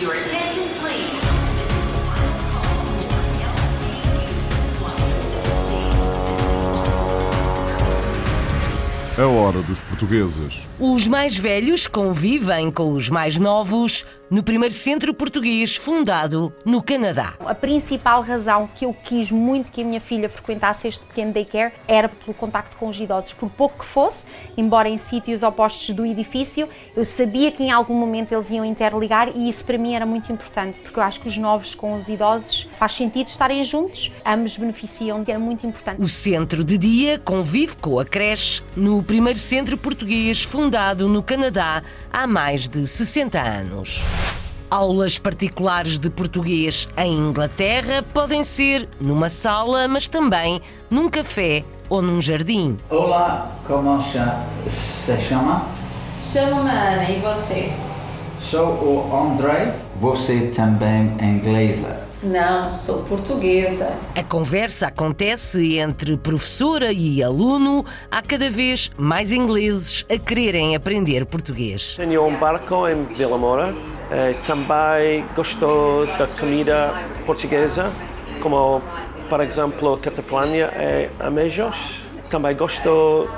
Your 0.00 0.14
attention, 0.14 0.64
please. 0.80 1.24
A 9.16 9.28
hora 9.44 9.60
dos 9.60 9.84
portugueses. 9.84 10.66
Os 10.80 11.06
mais 11.06 11.36
velhos 11.36 11.86
convivem 11.86 12.70
com 12.70 12.92
os 12.92 13.10
mais 13.10 13.38
novos 13.38 14.06
no 14.30 14.42
primeiro 14.42 14.74
centro 14.74 15.12
português 15.12 15.76
fundado 15.76 16.52
no 16.64 16.82
Canadá. 16.82 17.34
A 17.40 17.54
principal 17.54 18.22
razão 18.22 18.68
que 18.74 18.86
eu 18.86 18.94
quis 18.94 19.30
muito 19.30 19.70
que 19.70 19.82
a 19.82 19.84
minha 19.84 20.00
filha 20.00 20.28
frequentasse 20.28 20.88
este 20.88 21.04
pequeno 21.04 21.32
daycare 21.32 21.74
era 21.86 22.08
pelo 22.08 22.32
contacto 22.34 22.76
com 22.76 22.88
os 22.88 22.98
idosos, 22.98 23.34
por 23.34 23.50
pouco 23.50 23.84
que 23.84 23.84
fosse, 23.84 24.24
embora 24.56 24.88
em 24.88 24.96
sítios 24.96 25.42
opostos 25.42 25.94
do 25.94 26.06
edifício, 26.06 26.68
eu 26.96 27.04
sabia 27.04 27.52
que 27.52 27.62
em 27.62 27.70
algum 27.70 27.94
momento 27.94 28.32
eles 28.32 28.50
iam 28.50 28.64
interligar 28.64 29.30
e 29.34 29.48
isso 29.48 29.62
para 29.62 29.76
mim 29.76 29.94
era 29.94 30.06
muito 30.06 30.32
importante, 30.32 30.80
porque 30.80 30.98
eu 30.98 31.02
acho 31.02 31.20
que 31.20 31.28
os 31.28 31.36
novos 31.36 31.74
com 31.74 31.94
os 31.94 32.08
idosos 32.08 32.68
faz 32.78 32.94
sentido 32.94 33.28
estarem 33.28 33.62
juntos, 33.62 34.10
ambos 34.24 34.56
beneficiam, 34.56 35.22
é 35.26 35.38
muito 35.38 35.66
importante. 35.66 36.00
O 36.00 36.08
centro 36.08 36.64
de 36.64 36.78
dia 36.78 37.18
convive 37.18 37.76
com 37.76 37.98
a 37.98 38.04
creche 38.04 38.62
no 38.74 39.02
primeiro 39.02 39.33
centro 39.38 39.76
português 39.76 40.42
fundado 40.42 41.08
no 41.08 41.22
Canadá 41.22 41.82
há 42.12 42.26
mais 42.26 42.68
de 42.68 42.86
60 42.86 43.40
anos. 43.40 44.00
Aulas 44.70 45.18
particulares 45.18 45.98
de 45.98 46.10
português 46.10 46.88
em 46.96 47.12
Inglaterra 47.12 48.02
podem 48.02 48.42
ser 48.42 48.88
numa 49.00 49.28
sala, 49.28 49.86
mas 49.86 50.08
também 50.08 50.60
num 50.90 51.08
café 51.08 51.64
ou 51.88 52.02
num 52.02 52.20
jardim. 52.20 52.76
Olá, 52.90 53.52
como 53.66 54.02
se 54.02 55.20
chama? 55.28 55.66
Chama-me 56.20 56.70
Ana 56.70 57.10
e 57.10 57.20
você? 57.20 57.72
Sou 58.40 58.66
o 58.66 59.16
André. 59.16 59.74
Você 60.00 60.52
também 60.54 61.14
é 61.18 61.24
inglesa? 61.24 62.04
Não, 62.24 62.72
sou 62.72 63.02
portuguesa. 63.02 63.92
A 64.16 64.22
conversa 64.22 64.86
acontece 64.86 65.76
entre 65.78 66.16
professora 66.16 66.90
e 66.90 67.22
aluno. 67.22 67.84
Há 68.10 68.22
cada 68.22 68.48
vez 68.48 68.90
mais 68.96 69.30
ingleses 69.30 70.06
a 70.10 70.18
quererem 70.18 70.74
aprender 70.74 71.26
português. 71.26 71.96
Tenho 71.96 72.26
um 72.26 72.34
barco 72.34 72.88
em 72.88 73.00
Vila 73.14 73.36
Moura. 73.36 73.74
Eh, 74.10 74.34
também 74.46 75.24
gosto 75.36 76.06
da 76.18 76.26
comida 76.26 76.94
portuguesa, 77.26 77.92
como, 78.40 78.80
por 79.28 79.40
exemplo, 79.42 79.98
cataplania 79.98 80.72
e 80.78 81.10
amejos. 81.22 82.00
Também 82.30 82.56
gosto 82.56 83.28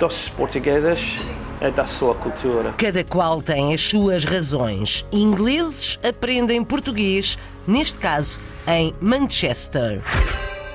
dos 0.00 0.30
portugueses 0.30 1.18
e 1.60 1.70
da 1.70 1.84
sua 1.84 2.14
cultura. 2.14 2.72
Cada 2.76 3.04
qual 3.04 3.40
tem 3.40 3.72
as 3.72 3.80
suas 3.80 4.24
razões. 4.24 5.06
Ingleses 5.12 5.98
aprendem 6.02 6.64
português, 6.64 7.38
neste 7.66 7.98
caso 7.98 8.40
em 8.66 8.94
Manchester. 9.00 10.00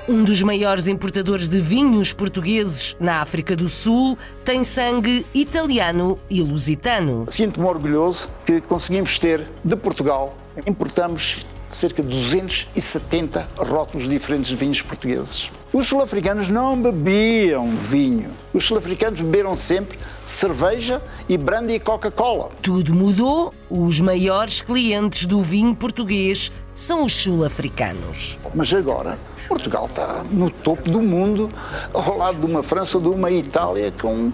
Um 0.08 0.24
dos 0.24 0.42
maiores 0.42 0.88
importadores 0.88 1.48
de 1.48 1.60
vinhos 1.60 2.14
portugueses 2.14 2.96
na 2.98 3.20
África 3.20 3.54
do 3.54 3.68
Sul 3.68 4.16
tem 4.42 4.64
sangue 4.64 5.26
italiano 5.34 6.18
e 6.30 6.40
lusitano. 6.40 7.26
Sinto-me 7.28 7.66
orgulhoso 7.66 8.30
que 8.46 8.58
conseguimos 8.62 9.18
ter 9.18 9.46
de 9.62 9.76
Portugal, 9.76 10.34
importamos 10.66 11.44
cerca 11.68 12.02
de 12.02 12.08
270 12.08 13.46
rótulos 13.56 14.08
diferentes 14.08 14.48
de 14.48 14.56
vinhos 14.56 14.82
portugueses. 14.82 15.50
Os 15.70 15.86
sul-africanos 15.86 16.48
não 16.48 16.80
bebiam 16.80 17.68
vinho. 17.68 18.30
Os 18.54 18.64
sul-africanos 18.64 19.20
beberam 19.20 19.54
sempre 19.54 19.98
cerveja 20.24 21.02
e 21.28 21.36
brandy 21.36 21.74
e 21.74 21.80
Coca-Cola. 21.80 22.50
Tudo 22.62 22.94
mudou. 22.94 23.52
Os 23.68 24.00
maiores 24.00 24.62
clientes 24.62 25.26
do 25.26 25.42
vinho 25.42 25.74
português 25.74 26.50
são 26.74 27.04
os 27.04 27.12
sul-africanos. 27.12 28.38
Mas 28.54 28.72
agora, 28.72 29.18
Portugal 29.46 29.86
está 29.86 30.24
no 30.30 30.48
topo 30.48 30.88
do 30.88 31.02
mundo, 31.02 31.50
ao 31.92 32.16
lado 32.16 32.38
de 32.38 32.46
uma 32.46 32.62
França 32.62 32.96
ou 32.96 33.02
de 33.02 33.10
uma 33.10 33.30
Itália 33.30 33.92
com 34.00 34.32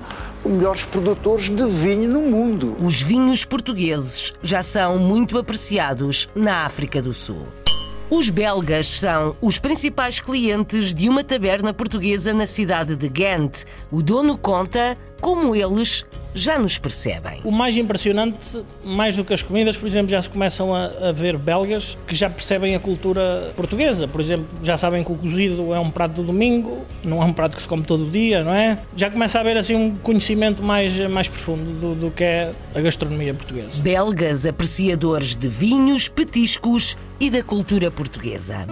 melhores 0.49 0.85
produtores 0.85 1.49
de 1.49 1.67
vinho 1.67 2.09
no 2.09 2.23
mundo. 2.23 2.77
Os 2.81 3.01
vinhos 3.01 3.45
portugueses 3.45 4.33
já 4.43 4.63
são 4.63 4.99
muito 4.99 5.39
apreciados 5.39 6.29
na 6.35 6.65
África 6.65 7.01
do 7.01 7.13
Sul. 7.13 7.47
Os 8.11 8.29
belgas 8.29 8.87
são 8.87 9.35
os 9.41 9.59
principais 9.59 10.21
clientes 10.21 10.95
de 10.95 11.09
uma 11.09 11.25
taberna 11.25 11.73
portuguesa 11.73 12.35
na 12.35 12.47
cidade 12.47 12.95
de 12.97 13.09
Ghent. 13.09 13.65
O 13.91 14.03
dono 14.03 14.37
conta 14.37 14.97
como 15.21 15.57
eles 15.57 16.05
já 16.35 16.59
nos 16.59 16.79
percebem. 16.79 17.41
O 17.45 17.51
mais 17.51 17.77
impressionante, 17.77 18.63
mais 18.85 19.17
do 19.17 19.25
que 19.25 19.33
as 19.33 19.43
comidas, 19.43 19.77
por 19.77 19.87
exemplo, 19.87 20.11
já 20.11 20.21
se 20.21 20.29
começam 20.29 20.75
a, 20.75 20.87
a 21.09 21.13
ver 21.13 21.39
belgas 21.39 21.97
que 22.07 22.15
já 22.15 22.29
percebem 22.29 22.75
a 22.75 22.81
cultura 22.81 23.53
portuguesa. 23.57 24.09
Por 24.09 24.21
exemplo, 24.21 24.47
já 24.63 24.77
sabem 24.77 25.05
que 25.05 25.13
o 25.13 25.15
cozido 25.15 25.73
é 25.73 25.79
um 25.79 25.91
prato 25.91 26.15
do 26.15 26.25
domingo, 26.25 26.85
não 27.05 27.23
é 27.23 27.25
um 27.25 27.33
prato 27.33 27.57
que 27.57 27.63
se 27.63 27.69
come 27.69 27.83
todo 27.83 28.11
dia, 28.11 28.43
não 28.43 28.53
é? 28.53 28.79
Já 28.97 29.11
começa 29.11 29.39
a 29.39 29.41
haver 29.41 29.57
assim 29.57 29.75
um 29.75 29.97
conhecimento 29.97 30.63
mais, 30.63 30.99
mais 31.09 31.29
profundo 31.29 31.81
do, 31.81 31.95
do 31.95 32.11
que 32.11 32.25
é 32.25 32.53
a 32.75 32.81
gastronomia 32.81 33.33
portuguesa. 33.33 33.81
Belgas 33.81 34.47
apreciadores 34.47 35.37
de 35.37 35.49
vinhos, 35.49 36.09
petiscos 36.09 36.97
e 37.21 37.31
da 37.31 37.43
cultura 37.43 37.91
portuguesa. 37.91 38.67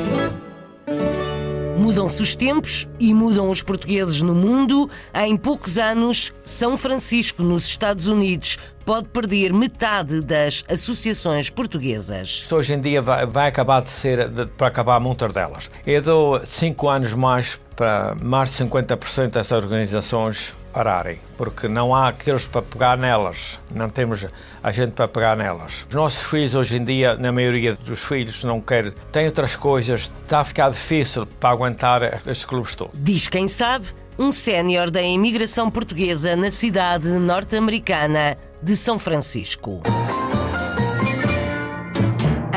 Mudam-se 1.82 2.22
os 2.22 2.36
tempos 2.36 2.88
e 3.00 3.12
mudam 3.12 3.50
os 3.50 3.60
portugueses 3.60 4.22
no 4.22 4.34
mundo. 4.36 4.88
Em 5.12 5.36
poucos 5.36 5.78
anos, 5.78 6.32
São 6.44 6.76
Francisco, 6.76 7.42
nos 7.42 7.66
Estados 7.66 8.06
Unidos, 8.06 8.56
pode 8.84 9.08
perder 9.08 9.52
metade 9.52 10.20
das 10.20 10.64
associações 10.70 11.50
portuguesas. 11.50 12.42
Isto 12.44 12.54
hoje 12.54 12.74
em 12.74 12.80
dia 12.80 13.02
vai, 13.02 13.26
vai 13.26 13.48
acabar 13.48 13.82
de 13.82 13.90
ser, 13.90 14.28
de- 14.28 14.46
para 14.46 14.68
acabar 14.68 15.00
muitas 15.00 15.32
delas. 15.34 15.68
Eu 15.84 16.00
dou 16.00 16.40
cinco 16.46 16.88
anos 16.88 17.12
mais 17.14 17.58
para 17.74 18.14
mais 18.20 18.50
de 18.50 18.56
50% 18.58 19.30
dessas 19.32 19.50
organizações 19.64 20.54
pararem, 20.72 21.18
porque 21.36 21.68
não 21.68 21.94
há 21.94 22.08
aqueles 22.08 22.48
para 22.48 22.62
pegar 22.62 22.96
nelas, 22.96 23.60
não 23.74 23.90
temos 23.90 24.26
a 24.62 24.72
gente 24.72 24.92
para 24.92 25.06
pegar 25.06 25.36
nelas. 25.36 25.86
Os 25.88 25.94
nossos 25.94 26.22
filhos 26.28 26.54
hoje 26.54 26.76
em 26.76 26.84
dia, 26.84 27.16
na 27.16 27.30
maioria 27.30 27.74
dos 27.74 28.04
filhos, 28.04 28.42
não 28.44 28.60
querem, 28.60 28.92
têm 29.12 29.26
outras 29.26 29.54
coisas, 29.54 30.12
está 30.22 30.40
a 30.40 30.44
ficar 30.44 30.70
difícil 30.70 31.26
para 31.26 31.50
aguentar 31.50 32.02
estes 32.02 32.44
clubes 32.44 32.74
todos. 32.74 32.92
Diz 32.94 33.28
quem 33.28 33.46
sabe, 33.46 33.88
um 34.18 34.32
sénior 34.32 34.90
da 34.90 35.02
imigração 35.02 35.70
portuguesa 35.70 36.36
na 36.36 36.50
cidade 36.50 37.08
norte-americana 37.08 38.36
de 38.62 38.76
São 38.76 38.98
Francisco. 38.98 39.82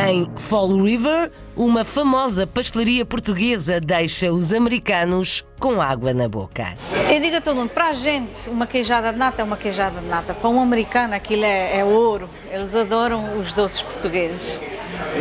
Em 0.08 0.30
Fall 0.36 0.84
River, 0.84 1.32
uma 1.58 1.84
famosa 1.84 2.46
pastelaria 2.46 3.04
portuguesa 3.04 3.82
deixa 3.82 4.32
os 4.32 4.54
americanos 4.54 5.44
com 5.60 5.82
água 5.82 6.14
na 6.14 6.30
boca. 6.30 6.78
Eu 7.12 7.20
digo 7.20 7.38
a 7.38 7.42
todo 7.42 7.56
mundo, 7.56 7.70
para 7.70 7.88
a 7.88 7.92
gente, 7.92 8.48
uma 8.48 8.68
queijada 8.68 9.12
de 9.12 9.18
nata 9.18 9.42
é 9.42 9.44
uma 9.44 9.58
queijada 9.58 10.00
de 10.00 10.06
nata. 10.06 10.36
Para 10.36 10.48
um 10.48 10.62
americano, 10.62 11.16
aquilo 11.16 11.44
é, 11.44 11.80
é 11.80 11.84
ouro. 11.84 12.30
Eles 12.52 12.76
adoram 12.76 13.40
os 13.40 13.52
doces 13.56 13.82
portugueses. 13.82 14.62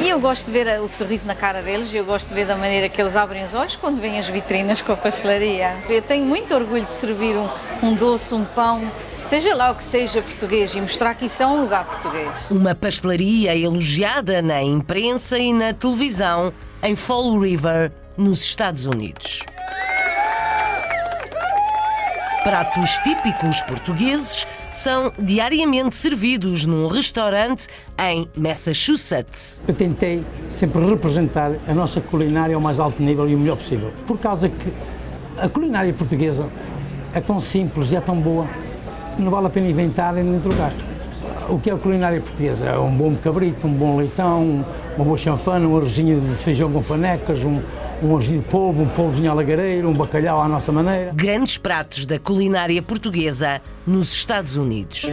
E 0.03 0.11
eu 0.11 0.21
gosto 0.21 0.45
de 0.45 0.53
ver 0.53 0.79
o 0.83 0.89
sorriso 0.91 1.27
na 1.27 1.35
cara 1.35 1.63
deles, 1.63 1.95
eu 1.95 2.05
gosto 2.05 2.29
de 2.29 2.35
ver 2.35 2.45
da 2.45 2.55
maneira 2.55 2.87
que 2.87 3.01
eles 3.01 3.17
abrem 3.17 3.43
os 3.43 3.55
olhos 3.55 3.77
quando 3.77 4.03
vêm 4.03 4.19
as 4.19 4.29
vitrinas 4.29 4.83
com 4.83 4.93
a 4.93 4.97
pastelaria. 4.97 5.75
Eu 5.89 6.03
tenho 6.03 6.27
muito 6.27 6.55
orgulho 6.55 6.85
de 6.85 6.91
servir 6.91 7.35
um, 7.37 7.49
um 7.83 7.95
doce, 7.95 8.35
um 8.35 8.45
pão, 8.45 8.83
seja 9.29 9.55
lá 9.55 9.71
o 9.71 9.75
que 9.75 9.85
seja 9.85 10.23
português, 10.23 10.75
e 10.75 10.81
mostrar 10.81 11.15
que 11.15 11.27
isso 11.27 11.43
é 11.43 11.47
um 11.47 11.63
lugar 11.63 11.85
português. 11.85 12.31
Uma 12.51 12.75
pastelaria 12.75 13.57
elogiada 13.57 14.41
na 14.43 14.63
imprensa 14.63 15.39
e 15.39 15.53
na 15.53 15.73
televisão 15.73 16.53
em 16.83 16.95
Fall 16.95 17.39
River, 17.39 17.93
nos 18.17 18.45
Estados 18.45 18.87
Unidos. 18.87 19.41
Pratos 22.45 22.99
típicos 22.99 23.63
portugueses 23.63 24.47
são 24.71 25.11
diariamente 25.19 25.97
servidos 25.97 26.67
num 26.67 26.89
restaurante 26.89 27.69
em 27.99 28.29
Massachusetts. 28.37 29.63
Eu 29.67 29.75
tentei 29.75 30.23
sempre 30.51 30.85
representar 30.85 31.53
a 31.67 31.73
nossa 31.73 32.03
culinária 32.03 32.55
ao 32.55 32.61
mais 32.61 32.79
alto 32.79 33.03
nível 33.03 33.27
e 33.29 33.35
o 33.35 33.39
melhor 33.39 33.57
possível. 33.57 33.91
Por 34.07 34.19
causa 34.19 34.51
que 34.51 34.73
a 35.39 35.49
culinária 35.49 35.93
portuguesa 35.95 36.47
é 37.15 37.21
tão 37.21 37.41
simples 37.41 37.91
e 37.93 37.97
é 37.97 38.01
tão 38.01 38.21
boa 38.21 38.47
não 39.19 39.31
vale 39.31 39.47
a 39.47 39.51
pena 39.51 39.69
inventar 39.69 40.15
nem 40.15 40.41
trocar. 40.41 40.73
O 41.49 41.59
que 41.59 41.71
é 41.71 41.75
a 41.75 41.77
culinária 41.77 42.21
portuguesa? 42.21 42.67
É 42.67 42.79
um 42.79 42.95
bom 42.95 43.15
cabrito, 43.17 43.67
um 43.67 43.73
bom 43.73 43.97
leitão, 43.97 44.65
uma 44.97 45.05
boa 45.05 45.19
chanfana, 45.19 45.67
um 45.67 45.77
arrozinho 45.77 46.21
de 46.21 46.35
feijão 46.37 46.73
com 46.73 46.83
fanecas, 46.83 47.45
um, 47.45 47.61
um 48.03 48.15
arrozinho 48.15 48.41
de 48.41 48.49
polvo, 48.49 48.83
um 48.83 48.89
polvozinho 48.89 49.31
alagareiro, 49.31 49.89
um 49.89 49.93
bacalhau 49.93 50.41
à 50.41 50.49
nossa 50.49 50.73
maneira. 50.73 51.13
Grandes 51.15 51.59
pratos 51.59 52.07
da 52.07 52.19
culinária 52.19 52.81
portuguesa 52.83 53.61
nos 53.87 54.13
Estados 54.13 54.57
Unidos. 54.57 55.07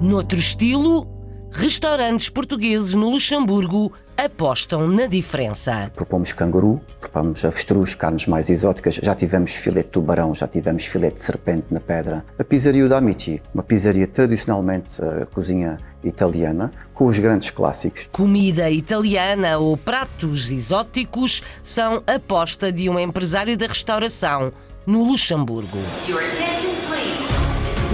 Noutro 0.00 0.38
estilo, 0.38 1.06
restaurantes 1.50 2.28
portugueses 2.28 2.94
no 2.94 3.08
Luxemburgo 3.10 3.92
apostam 4.16 4.88
na 4.88 5.06
diferença. 5.06 5.90
Propomos 5.94 6.32
canguru, 6.32 6.80
propomos 7.00 7.44
avestruz, 7.44 7.94
carnes 7.94 8.26
mais 8.26 8.50
exóticas. 8.50 8.94
Já 8.94 9.14
tivemos 9.14 9.52
filé 9.52 9.82
de 9.82 9.88
tubarão, 9.88 10.34
já 10.34 10.46
tivemos 10.46 10.84
filé 10.84 11.10
de 11.10 11.20
serpente 11.20 11.66
na 11.70 11.80
pedra. 11.80 12.24
A 12.38 12.44
pizzaria 12.44 12.88
da 12.88 12.98
Amici, 12.98 13.42
uma 13.52 13.62
pizzaria 13.62 14.06
tradicionalmente 14.06 15.00
uh, 15.00 15.26
cozinha 15.32 15.78
italiana, 16.02 16.70
com 16.94 17.06
os 17.06 17.18
grandes 17.18 17.50
clássicos. 17.50 18.08
Comida 18.12 18.70
italiana 18.70 19.58
ou 19.58 19.76
pratos 19.76 20.50
exóticos 20.50 21.42
são 21.62 22.02
aposta 22.06 22.72
de 22.72 22.88
um 22.88 22.98
empresário 22.98 23.56
da 23.56 23.66
restauração 23.66 24.52
no 24.86 25.04
Luxemburgo. 25.04 25.78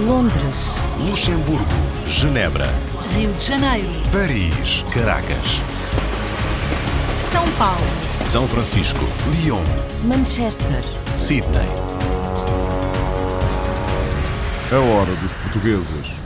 Londres, 0.06 0.74
Luxemburgo, 1.06 1.64
Genebra, 2.06 2.66
Rio 3.14 3.32
de 3.32 3.42
Janeiro, 3.42 3.88
Paris, 4.10 4.84
Caracas, 4.92 5.60
São 7.22 7.48
Paulo, 7.52 7.86
São 8.24 8.48
Francisco, 8.48 9.04
Lyon, 9.30 9.62
Manchester, 10.02 10.82
Sydney. 11.16 11.68
A 14.72 14.78
hora 14.78 15.14
dos 15.16 15.36
portugueses. 15.36 16.20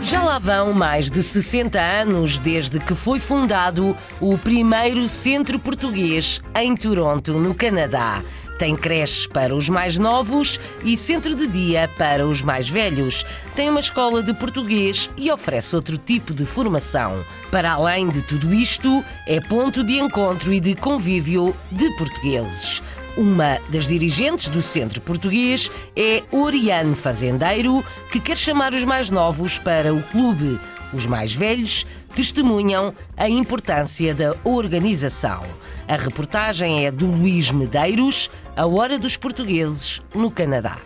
Já 0.00 0.22
lá 0.22 0.38
vão 0.38 0.72
mais 0.72 1.10
de 1.10 1.22
60 1.22 1.78
anos 1.78 2.38
desde 2.38 2.80
que 2.80 2.94
foi 2.94 3.20
fundado 3.20 3.94
o 4.18 4.38
primeiro 4.38 5.06
centro 5.10 5.58
português 5.58 6.40
em 6.56 6.74
Toronto, 6.74 7.34
no 7.34 7.54
Canadá. 7.54 8.22
Tem 8.58 8.74
creches 8.74 9.28
para 9.28 9.54
os 9.54 9.68
mais 9.68 9.98
novos 9.98 10.58
e 10.82 10.96
centro 10.96 11.36
de 11.36 11.46
dia 11.46 11.88
para 11.96 12.26
os 12.26 12.42
mais 12.42 12.68
velhos. 12.68 13.24
Tem 13.54 13.70
uma 13.70 13.78
escola 13.78 14.20
de 14.20 14.34
português 14.34 15.08
e 15.16 15.30
oferece 15.30 15.76
outro 15.76 15.96
tipo 15.96 16.34
de 16.34 16.44
formação. 16.44 17.24
Para 17.52 17.70
além 17.70 18.08
de 18.08 18.20
tudo 18.20 18.52
isto, 18.52 19.04
é 19.28 19.40
ponto 19.40 19.84
de 19.84 20.00
encontro 20.00 20.52
e 20.52 20.58
de 20.58 20.74
convívio 20.74 21.54
de 21.70 21.88
portugueses. 21.96 22.82
Uma 23.16 23.60
das 23.68 23.86
dirigentes 23.86 24.48
do 24.48 24.60
Centro 24.60 25.00
Português 25.02 25.70
é 25.96 26.24
Oriane 26.32 26.96
Fazendeiro, 26.96 27.84
que 28.10 28.18
quer 28.18 28.36
chamar 28.36 28.74
os 28.74 28.84
mais 28.84 29.08
novos 29.08 29.58
para 29.58 29.94
o 29.94 30.02
clube. 30.02 30.58
Os 30.92 31.06
mais 31.06 31.34
velhos 31.34 31.86
testemunham 32.18 32.92
a 33.16 33.28
importância 33.28 34.12
da 34.12 34.34
organização. 34.42 35.40
A 35.86 35.94
reportagem 35.94 36.84
é 36.84 36.90
do 36.90 37.06
Luís 37.06 37.52
Medeiros, 37.52 38.28
A 38.56 38.66
Hora 38.66 38.98
dos 38.98 39.16
Portugueses 39.16 40.02
no 40.12 40.28
Canadá. 40.28 40.78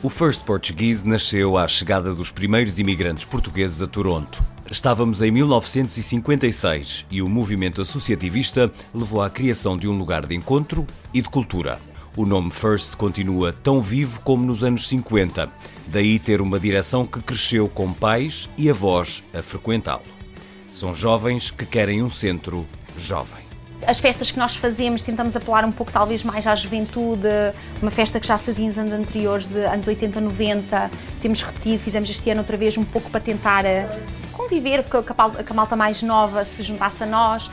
O 0.00 0.08
First 0.08 0.44
Portuguese 0.44 1.04
nasceu 1.04 1.58
à 1.58 1.66
chegada 1.66 2.14
dos 2.14 2.30
primeiros 2.30 2.78
imigrantes 2.78 3.24
portugueses 3.24 3.82
a 3.82 3.88
Toronto. 3.88 4.40
Estávamos 4.70 5.22
em 5.22 5.32
1956 5.32 7.06
e 7.10 7.20
o 7.20 7.28
movimento 7.28 7.82
associativista 7.82 8.72
levou 8.94 9.20
à 9.20 9.28
criação 9.28 9.76
de 9.76 9.88
um 9.88 9.98
lugar 9.98 10.24
de 10.24 10.36
encontro 10.36 10.86
e 11.12 11.20
de 11.20 11.28
cultura. 11.28 11.80
O 12.16 12.24
nome 12.24 12.52
First 12.52 12.94
continua 12.94 13.52
tão 13.52 13.82
vivo 13.82 14.20
como 14.20 14.46
nos 14.46 14.62
anos 14.62 14.86
50, 14.86 15.50
daí 15.88 16.20
ter 16.20 16.40
uma 16.40 16.60
direção 16.60 17.04
que 17.04 17.20
cresceu 17.20 17.68
com 17.68 17.92
pais 17.92 18.48
e 18.56 18.70
avós 18.70 19.24
a 19.34 19.42
frequentá-lo. 19.42 20.15
São 20.76 20.92
jovens 20.92 21.50
que 21.50 21.64
querem 21.64 22.02
um 22.02 22.10
centro 22.10 22.68
jovem. 22.98 23.42
As 23.86 23.98
festas 23.98 24.30
que 24.30 24.38
nós 24.38 24.56
fazemos, 24.56 25.02
tentamos 25.02 25.34
apelar 25.34 25.64
um 25.64 25.72
pouco 25.72 25.90
talvez 25.90 26.22
mais 26.22 26.46
à 26.46 26.54
juventude, 26.54 27.26
uma 27.80 27.90
festa 27.90 28.20
que 28.20 28.26
já 28.26 28.36
fazia 28.36 28.66
nos 28.66 28.76
anos 28.76 28.92
anteriores, 28.92 29.48
de 29.48 29.64
anos 29.64 29.88
80, 29.88 30.20
90, 30.20 30.90
temos 31.22 31.40
repetido, 31.40 31.78
fizemos 31.78 32.10
este 32.10 32.28
ano 32.28 32.40
outra 32.40 32.58
vez 32.58 32.76
um 32.76 32.84
pouco 32.84 33.08
para 33.08 33.20
tentar 33.20 33.64
conviver, 34.34 34.84
que 34.84 35.50
a 35.50 35.54
malta 35.54 35.74
mais 35.74 36.02
nova 36.02 36.44
se 36.44 36.62
juntasse 36.62 37.04
a 37.04 37.06
nós. 37.06 37.50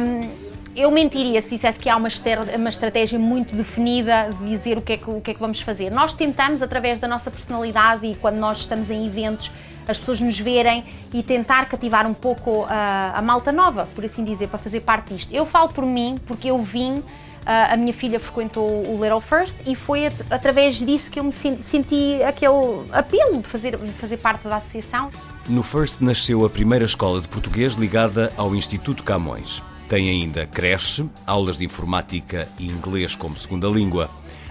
Um, 0.00 0.30
eu 0.76 0.88
mentiria 0.92 1.42
se 1.42 1.48
dissesse 1.48 1.80
que 1.80 1.88
há 1.88 1.96
uma 1.96 2.06
estratégia 2.06 3.18
muito 3.18 3.56
definida 3.56 4.30
de 4.38 4.56
dizer 4.56 4.78
o 4.78 4.82
que, 4.82 4.92
é 4.92 4.96
que, 4.96 5.10
o 5.10 5.20
que 5.20 5.32
é 5.32 5.34
que 5.34 5.40
vamos 5.40 5.60
fazer. 5.60 5.90
Nós 5.90 6.14
tentamos, 6.14 6.62
através 6.62 7.00
da 7.00 7.08
nossa 7.08 7.28
personalidade 7.28 8.06
e 8.06 8.14
quando 8.14 8.36
nós 8.36 8.58
estamos 8.58 8.88
em 8.88 9.04
eventos, 9.04 9.50
as 9.86 9.98
pessoas 9.98 10.20
nos 10.20 10.38
verem 10.38 10.84
e 11.12 11.22
tentar 11.22 11.66
cativar 11.66 12.06
um 12.06 12.14
pouco 12.14 12.64
a, 12.68 13.12
a 13.16 13.22
malta 13.22 13.52
nova, 13.52 13.88
por 13.94 14.04
assim 14.04 14.24
dizer, 14.24 14.48
para 14.48 14.58
fazer 14.58 14.80
parte 14.80 15.14
disto. 15.14 15.32
Eu 15.32 15.46
falo 15.46 15.68
por 15.68 15.84
mim, 15.84 16.18
porque 16.26 16.48
eu 16.48 16.62
vim 16.62 17.02
a 17.44 17.76
minha 17.76 17.92
filha 17.92 18.20
frequentou 18.20 18.86
o 18.86 19.02
Little 19.02 19.20
First 19.20 19.56
e 19.66 19.74
foi 19.74 20.06
através 20.30 20.76
disso 20.76 21.10
que 21.10 21.18
eu 21.18 21.24
me 21.24 21.32
senti 21.32 22.22
aquele 22.22 22.86
apelo 22.92 23.42
de 23.42 23.48
fazer, 23.48 23.76
de 23.76 23.92
fazer 23.92 24.16
parte 24.18 24.46
da 24.46 24.56
associação. 24.56 25.10
No 25.48 25.62
First 25.62 26.00
nasceu 26.00 26.44
a 26.44 26.50
primeira 26.50 26.84
escola 26.84 27.20
de 27.20 27.28
português 27.28 27.74
ligada 27.74 28.32
ao 28.36 28.54
Instituto 28.54 29.02
Camões. 29.02 29.62
Tem 29.88 30.08
ainda 30.08 30.46
creche, 30.46 31.08
aulas 31.26 31.58
de 31.58 31.64
informática 31.64 32.48
e 32.58 32.68
inglês 32.68 33.16
como 33.16 33.36
segunda 33.36 33.66
língua. 33.66 34.08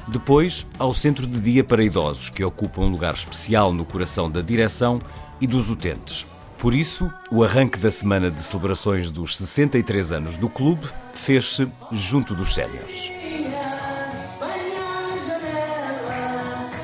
Depois, 0.08 0.66
ao 0.80 0.94
Centro 0.94 1.26
de 1.28 1.40
Dia 1.40 1.64
para 1.64 1.84
Idosos, 1.84 2.30
que 2.30 2.44
ocupa 2.44 2.82
um 2.82 2.90
lugar 2.90 3.14
especial 3.14 3.72
no 3.72 3.86
coração 3.86 4.30
da 4.30 4.42
direção 4.42 5.02
e 5.40 5.48
dos 5.48 5.70
utentes. 5.70 6.26
Por 6.58 6.76
isso, 6.76 7.12
o 7.32 7.44
arranque 7.44 7.80
da 7.80 7.90
semana 7.90 8.30
de 8.30 8.42
celebrações 8.42 9.10
dos 9.10 9.38
63 9.38 10.12
anos 10.12 10.38
do 10.38 10.48
clube 10.48 10.88
fez-se 11.14 11.68
junto 11.92 12.36
dos 12.36 12.54
séniores. 12.54 13.12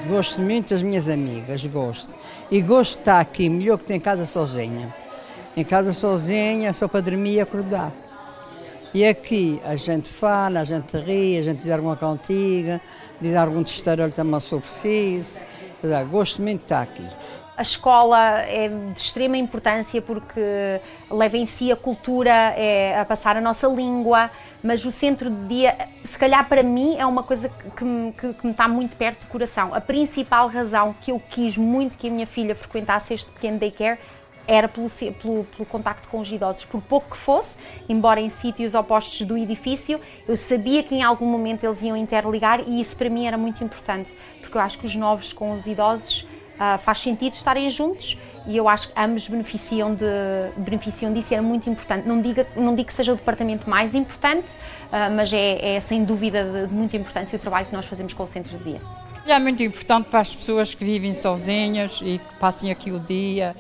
Gosto 0.08 0.42
muito 0.42 0.74
das 0.74 0.81
minhas 0.81 1.10
amigas, 1.10 1.66
gosto. 1.66 2.16
E 2.50 2.62
gosto 2.62 2.94
de 2.94 3.00
estar 3.00 3.20
aqui, 3.20 3.50
melhor 3.50 3.78
que 3.78 3.84
ter 3.84 3.96
em 3.96 4.00
casa 4.00 4.25
sozinha. 4.25 4.96
Em 5.56 5.66
casa 5.66 5.92
sozinha, 5.92 6.74
só 6.74 6.88
para 6.88 7.02
dormir 7.02 7.34
e 7.34 7.42
acordar. 7.42 7.92
E 8.94 9.06
aqui 9.06 9.60
a 9.66 9.75
gente 9.75 10.10
fala, 10.10 10.62
a 10.62 10.63
gente 10.63 10.96
ri, 10.98 11.38
a 11.38 11.42
gente 11.42 11.62
diz 11.62 11.72
alguma 11.72 11.98
cantiga, 11.98 12.81
diz 13.22 13.36
algum 13.36 13.64
testeiro 13.64 14.10
também 14.10 14.40
eu 14.52 14.62
preciso. 14.62 15.42
Gosto 16.10 16.42
muito 16.42 16.60
de 16.60 16.66
estar 16.66 16.81
aqui. 16.81 17.06
A 17.56 17.64
escola 17.64 18.42
é 18.42 18.69
de 18.69 19.02
extrema 19.02 19.36
importância 19.36 20.00
porque 20.00 20.80
leva 21.10 21.38
em 21.38 21.46
si 21.48 21.72
a 21.72 21.75
cultura, 21.75 22.31
é 22.56 23.00
a 23.00 23.04
passar 23.04 23.36
a 23.36 23.42
nossa 23.42 23.68
língua, 23.68 24.30
mas 24.62 24.86
o 24.86 24.92
centro 24.92 25.28
de 25.28 25.48
dia, 25.48 25.75
se 26.06 26.18
calhar 26.19 26.48
para 26.48 26.62
mim, 26.62 26.98
é 27.00 27.06
uma 27.06 27.24
coisa 27.24 27.50
que, 27.50 28.12
que, 28.19 28.34
que 28.34 28.46
me 28.46 28.52
está 28.52 28.68
muito 28.68 28.96
perto 28.96 29.22
do 29.22 29.28
coração. 29.28 29.74
A 29.74 29.81
principal 29.81 30.48
razão 30.50 30.94
que 31.02 31.12
eu 31.12 31.20
quis 31.20 31.58
muito 31.58 31.98
que 31.98 32.08
a 32.08 32.12
minha 32.12 32.28
filha 32.28 32.54
frequentasse 32.54 33.16
este 33.16 33.31
pequeno 33.31 33.58
daycare 33.58 33.98
era 34.48 34.68
pelo, 34.68 34.90
pelo, 34.90 35.44
pelo, 35.44 35.66
contacto 35.66 36.08
com 36.08 36.20
os 36.20 36.32
idosos, 36.32 36.64
por 36.66 36.82
pouco 36.82 37.16
que 37.16 37.18
fosse, 37.18 37.56
embora 37.90 38.22
em 38.22 38.30
sítios 38.30 38.74
opostos 38.74 39.28
do 39.28 39.38
edifício, 39.38 40.00
eu 40.28 40.38
sabia 40.38 40.82
que 40.82 40.96
em 40.96 41.04
algum 41.04 41.26
momento 41.26 41.66
eles 41.66 41.82
iam 41.82 41.98
interligar 41.98 42.62
e 42.66 42.80
isso 42.80 42.96
para 42.96 43.10
mim 43.10 43.28
era 43.28 43.38
muito 43.38 43.63
importante, 43.63 44.10
porque 44.42 44.58
eu 44.58 44.62
acho 44.62 44.80
que 44.80 44.86
os 44.86 44.96
novos 44.96 45.34
com 45.34 45.51
os 45.51 45.68
idosos 45.68 46.22
uh, 46.22 46.77
faz 46.80 47.01
sentido 47.01 47.34
estarem 47.34 47.70
juntos 47.70 48.18
e 48.48 48.56
eu 48.56 48.70
acho 48.70 48.88
que 48.88 49.00
ambos 49.00 49.27
beneficiam, 49.27 49.94
de, 49.94 50.06
beneficiam 50.56 51.12
disso 51.12 51.34
e 51.34 51.36
era 51.36 51.44
muito 51.44 51.70
importante. 51.70 52.08
Não 52.08 52.22
digo, 52.22 52.46
não 52.56 52.74
digo 52.74 52.88
que 52.88 52.94
seja 52.94 53.12
o 53.12 53.16
departamento 53.18 53.70
mais 53.70 53.94
importante, 53.94 54.48
uh, 54.48 55.13
mas 55.13 55.34
é, 55.34 55.75
é, 55.75 55.82
sem 55.82 56.06
dúvida 56.06 56.46
de, 56.46 56.68
de 56.68 56.74
muita 56.74 56.96
importância 56.96 57.36
o 57.36 57.39
trabalho 57.39 57.66
que 57.66 57.75
nós 57.75 57.86
fazemos 57.86 58.13
com 58.13 58.24
o 58.24 58.27
centro 58.27 58.58
de 58.58 58.63
dia. 58.63 58.82
É 59.27 59.38
muito 59.39 59.62
importante 59.62 60.08
para 60.10 60.22
as 60.22 60.34
pessoas 60.34 60.74
que 60.74 60.86
vivem 60.86 61.13
sozinhas 61.13 62.00
e 62.01 62.18
que 62.18 62.36
passem 62.39 62.72
aqui 62.72 62.92
o 62.92 63.00
dia 63.00 63.54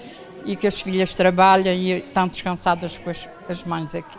e 0.47 0.55
que 0.55 0.65
as 0.65 0.81
filhas 0.81 1.13
trabalham 1.13 1.73
e 1.73 1.91
estão 1.91 2.27
descansadas 2.27 2.97
com 2.97 3.09
as, 3.09 3.29
as 3.47 3.63
mães 3.63 3.93
aqui. 3.93 4.17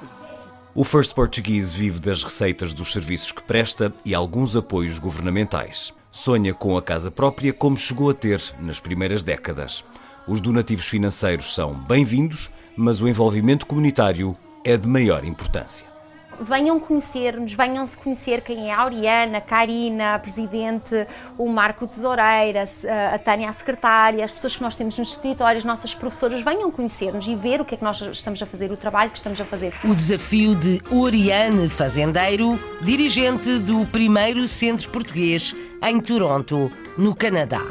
O 0.74 0.84
First 0.84 1.14
Portuguese 1.14 1.76
vive 1.76 1.98
das 1.98 2.22
receitas 2.22 2.72
dos 2.72 2.92
serviços 2.92 3.32
que 3.32 3.42
presta 3.42 3.92
e 4.04 4.14
alguns 4.14 4.54
apoios 4.54 5.00
governamentais. 5.00 5.92
Sonha 6.10 6.54
com 6.54 6.76
a 6.76 6.82
casa 6.82 7.10
própria 7.10 7.52
como 7.52 7.76
chegou 7.76 8.10
a 8.10 8.14
ter 8.14 8.40
nas 8.60 8.78
primeiras 8.78 9.22
décadas. 9.22 9.84
Os 10.26 10.40
donativos 10.40 10.86
financeiros 10.86 11.54
são 11.54 11.74
bem-vindos, 11.74 12.50
mas 12.76 13.00
o 13.00 13.08
envolvimento 13.08 13.66
comunitário 13.66 14.36
é 14.64 14.76
de 14.76 14.86
maior 14.86 15.24
importância 15.24 15.97
venham 16.40 16.78
conhecer-nos, 16.78 17.52
venham-se 17.52 17.96
conhecer 17.96 18.40
quem 18.40 18.70
é 18.70 18.74
a 18.74 18.84
Oriana, 18.84 19.38
a 19.38 19.40
Karina, 19.40 20.14
a 20.14 20.18
Presidente, 20.18 21.06
o 21.36 21.48
Marco 21.48 21.86
Tesoureira, 21.86 22.68
a 23.12 23.18
Tânia, 23.18 23.48
a 23.48 23.52
Secretária, 23.52 24.24
as 24.24 24.32
pessoas 24.32 24.56
que 24.56 24.62
nós 24.62 24.76
temos 24.76 24.98
nos 24.98 25.10
escritórios, 25.10 25.64
nossas 25.64 25.94
professoras, 25.94 26.42
venham 26.42 26.70
conhecer-nos 26.70 27.26
e 27.26 27.34
ver 27.34 27.60
o 27.60 27.64
que 27.64 27.74
é 27.74 27.78
que 27.78 27.84
nós 27.84 28.00
estamos 28.00 28.42
a 28.42 28.46
fazer, 28.46 28.70
o 28.70 28.76
trabalho 28.76 29.10
que 29.10 29.18
estamos 29.18 29.40
a 29.40 29.44
fazer. 29.44 29.74
O 29.84 29.94
desafio 29.94 30.54
de 30.54 30.80
Oriane 30.90 31.68
Fazendeiro, 31.68 32.58
dirigente 32.80 33.58
do 33.58 33.84
primeiro 33.86 34.46
centro 34.46 34.88
português 34.90 35.54
em 35.82 36.00
Toronto, 36.00 36.70
no 36.96 37.14
Canadá. 37.14 37.62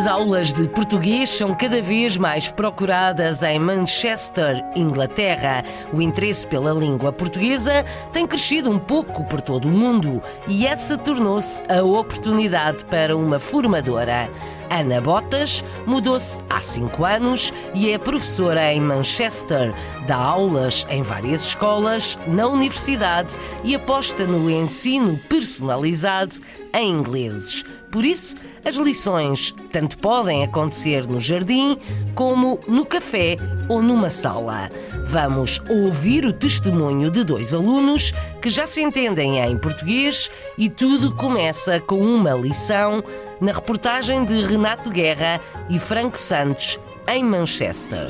As 0.00 0.06
As 0.06 0.06
aulas 0.06 0.54
de 0.54 0.66
português 0.66 1.28
são 1.28 1.54
cada 1.54 1.82
vez 1.82 2.16
mais 2.16 2.50
procuradas 2.50 3.42
em 3.42 3.58
Manchester, 3.58 4.64
Inglaterra. 4.74 5.62
O 5.92 6.00
interesse 6.00 6.46
pela 6.46 6.72
língua 6.72 7.12
portuguesa 7.12 7.84
tem 8.10 8.26
crescido 8.26 8.70
um 8.70 8.78
pouco 8.78 9.22
por 9.24 9.42
todo 9.42 9.68
o 9.68 9.70
mundo 9.70 10.22
e 10.48 10.66
essa 10.66 10.96
tornou-se 10.96 11.62
a 11.70 11.82
oportunidade 11.82 12.82
para 12.86 13.14
uma 13.14 13.38
formadora. 13.38 14.30
Ana 14.70 15.00
Botas 15.00 15.64
mudou-se 15.84 16.40
há 16.48 16.60
cinco 16.60 17.04
anos 17.04 17.52
e 17.74 17.90
é 17.90 17.98
professora 17.98 18.72
em 18.72 18.80
Manchester. 18.80 19.74
Dá 20.06 20.16
aulas 20.16 20.86
em 20.88 21.02
várias 21.02 21.44
escolas, 21.46 22.16
na 22.26 22.46
universidade 22.46 23.36
e 23.64 23.74
aposta 23.74 24.24
no 24.24 24.48
ensino 24.48 25.18
personalizado 25.28 26.36
em 26.72 26.92
ingleses. 26.92 27.64
Por 27.90 28.04
isso, 28.04 28.36
as 28.64 28.76
lições 28.76 29.52
tanto 29.72 29.98
podem 29.98 30.44
acontecer 30.44 31.06
no 31.08 31.18
jardim 31.18 31.76
como 32.14 32.60
no 32.68 32.86
café 32.86 33.36
ou 33.68 33.82
numa 33.82 34.08
sala. 34.08 34.70
Vamos 35.08 35.60
ouvir 35.68 36.24
o 36.24 36.32
testemunho 36.32 37.10
de 37.10 37.24
dois 37.24 37.52
alunos 37.52 38.12
que 38.40 38.48
já 38.48 38.66
se 38.66 38.80
entendem 38.80 39.38
em 39.38 39.58
português 39.58 40.30
e 40.56 40.70
tudo 40.70 41.14
começa 41.14 41.78
com 41.78 42.00
uma 42.00 42.32
lição 42.32 43.02
na 43.40 43.52
reportagem 43.52 44.24
de 44.24 44.42
Renato 44.42 44.88
Guerra 44.88 45.40
e 45.68 45.78
Franco 45.78 46.18
Santos 46.18 46.80
em 47.06 47.22
Manchester. 47.22 48.08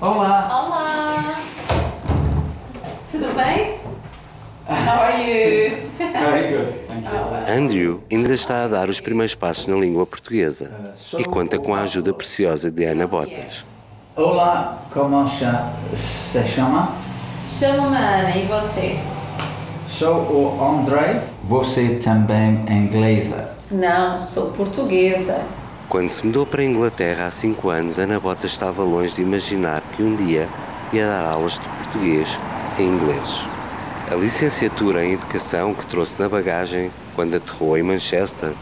Olá. 0.00 0.48
Olá! 0.52 1.40
Tudo 3.10 3.34
bem? 3.34 3.78
How 4.68 5.02
are 5.02 5.22
you? 5.22 5.88
Very 5.98 6.56
good, 6.56 6.72
thank 6.86 7.04
you. 7.06 7.64
Andrew 7.64 8.02
ainda 8.12 8.34
está 8.34 8.64
a 8.64 8.68
dar 8.68 8.90
os 8.90 9.00
primeiros 9.00 9.34
passos 9.34 9.66
na 9.66 9.76
língua 9.76 10.04
portuguesa 10.04 10.92
e 11.16 11.24
conta 11.24 11.58
com 11.58 11.74
a 11.74 11.80
ajuda 11.80 12.12
preciosa 12.12 12.70
de 12.70 12.84
Ana 12.84 13.06
Botas. 13.06 13.64
Olá, 14.14 14.82
como 14.92 15.26
se 15.26 16.46
chama? 16.48 16.92
Chamo-me 17.48 17.96
Ana 17.96 18.36
e 18.36 18.46
você? 18.46 19.00
Sou 19.88 20.16
o 20.16 20.62
André. 20.62 21.24
Você 21.44 21.94
também 21.96 22.62
é 22.66 22.74
inglesa? 22.74 23.52
Não, 23.70 24.22
sou 24.22 24.50
portuguesa. 24.50 25.40
Quando 25.88 26.10
se 26.10 26.26
mudou 26.26 26.44
para 26.44 26.60
a 26.60 26.64
Inglaterra 26.66 27.26
há 27.26 27.30
cinco 27.30 27.70
anos, 27.70 27.98
Ana 27.98 28.20
Botas 28.20 28.50
estava 28.50 28.82
longe 28.82 29.14
de 29.14 29.22
imaginar 29.22 29.82
que 29.96 30.02
um 30.02 30.14
dia 30.14 30.46
ia 30.92 31.06
dar 31.06 31.34
aulas 31.34 31.54
de 31.54 31.66
português 31.66 32.38
em 32.78 32.84
ingleses. 32.84 33.46
A 34.10 34.14
licenciatura 34.14 35.02
em 35.02 35.14
Educação 35.14 35.72
que 35.72 35.86
trouxe 35.86 36.20
na 36.20 36.28
bagagem 36.28 36.90
quando 37.16 37.34
aterrou 37.34 37.78
em 37.78 37.82
Manchester 37.82 38.52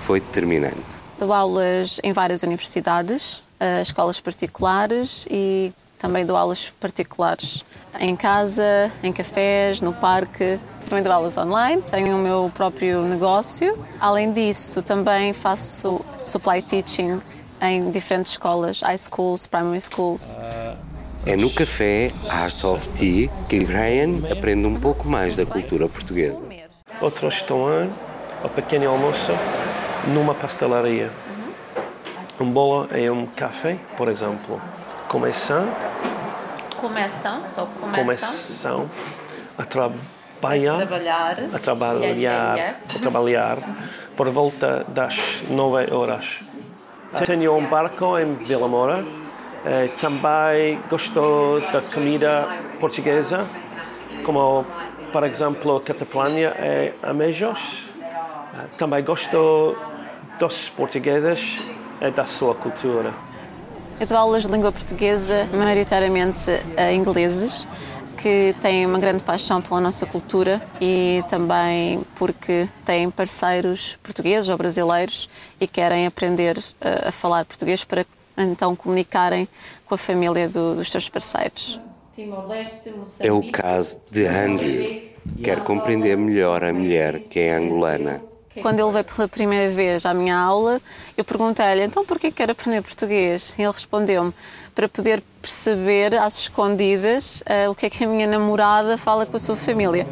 foi 0.00 0.20
determinante. 0.20 0.76
Dou 1.18 1.32
aulas 1.32 1.98
em 2.04 2.12
várias 2.12 2.42
universidades, 2.42 3.42
eh, 3.58 3.80
escolas 3.80 4.20
particulares 4.20 5.26
e 5.30 5.72
também 5.98 6.24
dou 6.26 6.36
aulas 6.36 6.72
particulares 6.80 7.64
em 8.00 8.14
casa, 8.16 8.90
em 9.02 9.12
cafés, 9.12 9.80
no 9.80 9.92
parque. 9.92 10.58
Também 10.88 11.02
dou 11.02 11.12
aulas 11.12 11.36
online, 11.36 11.82
tenho 11.82 12.16
o 12.16 12.18
meu 12.18 12.50
próprio 12.54 13.02
negócio. 13.02 13.78
Além 13.98 14.32
disso, 14.32 14.82
também 14.82 15.32
faço 15.32 16.04
supply 16.22 16.60
teaching 16.60 17.20
em 17.60 17.90
diferentes 17.90 18.32
escolas, 18.32 18.80
high 18.82 18.98
schools, 18.98 19.46
primary 19.46 19.80
schools. 19.80 20.36
É 21.26 21.36
no 21.36 21.50
café 21.50 22.12
Art 22.28 22.64
of 22.64 22.86
Tea 22.90 23.30
que 23.48 23.60
Graham 23.60 24.30
aprende 24.30 24.66
um 24.66 24.78
pouco 24.78 25.08
mais 25.08 25.34
da 25.34 25.46
cultura 25.46 25.88
portuguesa. 25.88 26.44
Outro 27.00 27.28
restaurante, 27.28 27.94
o 28.44 28.48
pequeno 28.50 28.90
almoço, 28.90 29.32
numa 30.08 30.34
pastelaria. 30.34 31.10
Um 32.38 32.50
bolo 32.50 32.88
é 32.90 33.10
um 33.10 33.24
café, 33.24 33.78
por 33.96 34.08
exemplo. 34.08 34.60
Começam, 35.14 35.68
Começam, 36.76 37.42
só 37.48 37.66
começam. 37.80 38.04
começam 38.04 38.90
a 39.56 39.62
trabalhar, 39.62 40.76
Trabalhar. 40.78 41.38
a 41.54 41.58
trabalhar, 41.60 42.00
yeah, 42.08 42.54
yeah. 42.56 42.78
a 42.92 42.98
trabalhar 42.98 43.58
por 44.16 44.28
volta 44.30 44.84
das 44.88 45.14
9 45.48 45.94
horas. 45.94 46.40
Tenho 47.24 47.56
um 47.56 47.64
barco 47.64 48.18
em 48.18 48.28
Vila 48.30 48.66
Moura. 48.66 49.04
Eh, 49.64 49.88
também 50.00 50.80
gosto 50.90 51.62
da 51.72 51.80
comida 51.80 52.48
portuguesa, 52.80 53.46
como, 54.24 54.66
por 55.12 55.22
exemplo, 55.22 55.78
cataplania 55.78 56.56
e 56.58 56.92
amejos. 57.08 57.84
Eh, 58.02 58.66
também 58.76 59.04
gosto 59.04 59.76
dos 60.40 60.70
portugueses 60.70 61.60
e 62.00 62.10
da 62.10 62.24
sua 62.24 62.56
cultura. 62.56 63.12
Eu 64.00 64.06
dou 64.06 64.16
aulas 64.18 64.44
de 64.44 64.52
língua 64.52 64.72
portuguesa, 64.72 65.46
maioritariamente 65.52 66.50
a 66.76 66.92
ingleses, 66.92 67.66
que 68.18 68.54
têm 68.60 68.86
uma 68.86 68.98
grande 68.98 69.22
paixão 69.22 69.60
pela 69.62 69.80
nossa 69.80 70.04
cultura 70.06 70.60
e 70.80 71.22
também 71.28 72.02
porque 72.16 72.68
têm 72.84 73.10
parceiros 73.10 73.98
portugueses 74.02 74.48
ou 74.50 74.56
brasileiros 74.56 75.28
e 75.60 75.66
querem 75.66 76.06
aprender 76.06 76.58
eh, 76.80 77.08
a 77.08 77.12
falar 77.12 77.44
português 77.44 77.84
para 77.84 78.04
então 78.36 78.74
comunicarem 78.74 79.48
com 79.86 79.94
a 79.94 79.98
família 79.98 80.48
do- 80.48 80.76
dos 80.76 80.90
seus 80.90 81.08
parceiros. 81.08 81.80
É 83.20 83.32
o 83.32 83.42
caso 83.42 83.98
de 84.10 84.26
Andrew. 84.26 85.02
Quer 85.42 85.60
compreender 85.62 86.16
melhor 86.16 86.62
a 86.64 86.72
mulher 86.72 87.20
que 87.20 87.38
é 87.40 87.54
angolana. 87.56 88.22
Quando 88.62 88.78
ele 88.78 88.92
veio 88.92 89.04
pela 89.04 89.28
primeira 89.28 89.72
vez 89.72 90.06
à 90.06 90.14
minha 90.14 90.36
aula, 90.36 90.80
eu 91.16 91.24
perguntei-lhe, 91.24 91.82
então 91.82 92.04
porquê 92.04 92.30
quer 92.30 92.50
aprender 92.50 92.82
português? 92.82 93.54
E 93.58 93.62
ele 93.62 93.72
respondeu-me, 93.72 94.32
para 94.74 94.88
poder 94.88 95.22
perceber 95.42 96.14
às 96.14 96.38
escondidas 96.38 97.42
eh, 97.46 97.68
o 97.68 97.74
que 97.74 97.86
é 97.86 97.90
que 97.90 98.04
a 98.04 98.06
minha 98.06 98.26
namorada 98.26 98.96
fala 98.96 99.26
com 99.26 99.36
a 99.36 99.40
sua 99.40 99.56
família. 99.56 100.06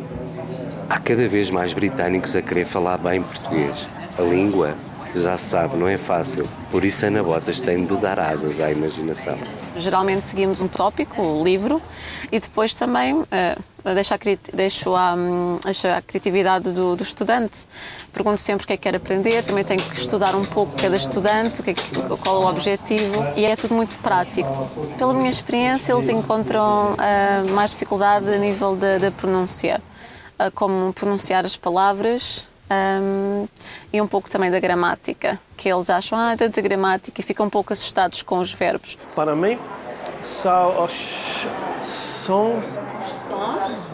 Há 0.88 0.99
cada 0.99 1.28
vez 1.28 1.50
mais 1.50 1.72
britânicos 1.72 2.34
a 2.34 2.42
querer 2.42 2.66
falar 2.66 2.99
bem 2.99 3.22
português. 3.22 3.88
A 4.18 4.22
língua, 4.22 4.76
já 5.14 5.38
se 5.38 5.46
sabe, 5.46 5.76
não 5.76 5.88
é 5.88 5.96
fácil. 5.96 6.49
Por 6.70 6.84
isso 6.84 7.06
Ana 7.06 7.22
Botas 7.22 7.61
tem 7.61 7.84
de 7.84 7.96
dar 7.96 8.18
asas 8.18 8.61
à 8.61 8.70
imaginação. 8.70 9.38
Geralmente 9.76 10.25
seguimos 10.25 10.61
um 10.61 10.68
tópico, 10.68 11.22
o 11.22 11.42
livro, 11.42 11.80
e 12.30 12.38
depois 12.38 12.75
também 12.75 13.25
eh, 13.30 13.56
deixo, 13.95 14.15
a, 14.15 14.19
deixo, 14.55 14.95
a, 14.95 15.15
hum, 15.15 15.59
a 15.97 16.03
criatividade 16.03 16.71
do, 16.73 16.95
do 16.97 17.03
estudante. 17.03 17.67
Pergunto 18.12 18.41
sempre 18.41 18.65
o 18.65 18.67
que 18.67 18.73
é 18.75 18.77
que 18.77 18.83
quer 18.83 18.95
aprender, 18.97 19.43
também 19.43 19.65
tenho 19.65 19.83
que 19.83 19.97
estudar 19.97 20.35
um 20.35 20.45
pouco 20.45 20.73
cada 20.81 20.97
estudante, 20.97 21.61
o 21.61 21.65
que 21.65 21.71
é 21.71 21.75
que- 21.75 21.83
qual 22.23 22.43
é 22.43 22.45
o 22.45 22.49
objetivo, 22.49 23.25
e 23.37 23.45
é 23.45 23.57
tudo 23.57 23.75
muito 23.75 23.99
prático. 23.99 24.49
Pela 24.97 25.12
minha 25.15 25.31
experiência, 25.31 25.93
eles 25.93 26.09
encontram 26.09 26.95
eh, 27.01 27.43
mais 27.51 27.73
dificuldade 27.73 28.33
a 28.33 28.39
nível 28.39 28.77
da, 28.77 28.99
da 28.99 29.11
pronúncia, 29.11 29.83
eh, 30.39 30.51
como 30.51 30.93
pronunciar 30.93 31.45
as 31.45 31.57
palavras. 31.57 32.45
hum, 32.71 33.47
e 33.93 34.01
um 34.01 34.07
pouco 34.07 34.31
também 34.31 34.51
da 34.51 34.59
gramática, 34.59 35.39
que 35.59 35.69
eles 35.71 35.91
acham, 35.91 36.19
ah, 36.19 36.35
tanta 36.35 36.59
gramática, 36.62 37.21
e 37.21 37.25
ficam 37.25 37.45
um 37.45 37.51
pouco 37.51 37.71
assustados 37.71 38.23
com 38.23 38.39
os 38.39 38.55
verbos. 38.55 38.97
Para 39.15 39.37
mim, 39.37 39.59
são 40.23 40.73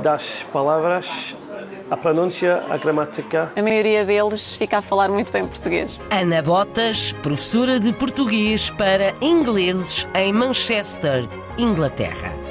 das 0.02 0.44
palavras, 0.52 1.36
a 1.90 1.96
pronúncia, 1.96 2.62
a 2.70 2.76
gramática. 2.76 3.52
A 3.56 3.62
maioria 3.62 4.04
deles 4.04 4.56
fica 4.56 4.78
a 4.78 4.82
falar 4.82 5.08
muito 5.08 5.32
bem 5.32 5.46
português. 5.46 6.00
Ana 6.10 6.42
Botas, 6.42 7.12
professora 7.22 7.78
de 7.80 7.92
português 7.92 8.70
para 8.70 9.14
ingleses 9.20 10.06
em 10.14 10.32
Manchester, 10.32 11.28
Inglaterra. 11.58 12.47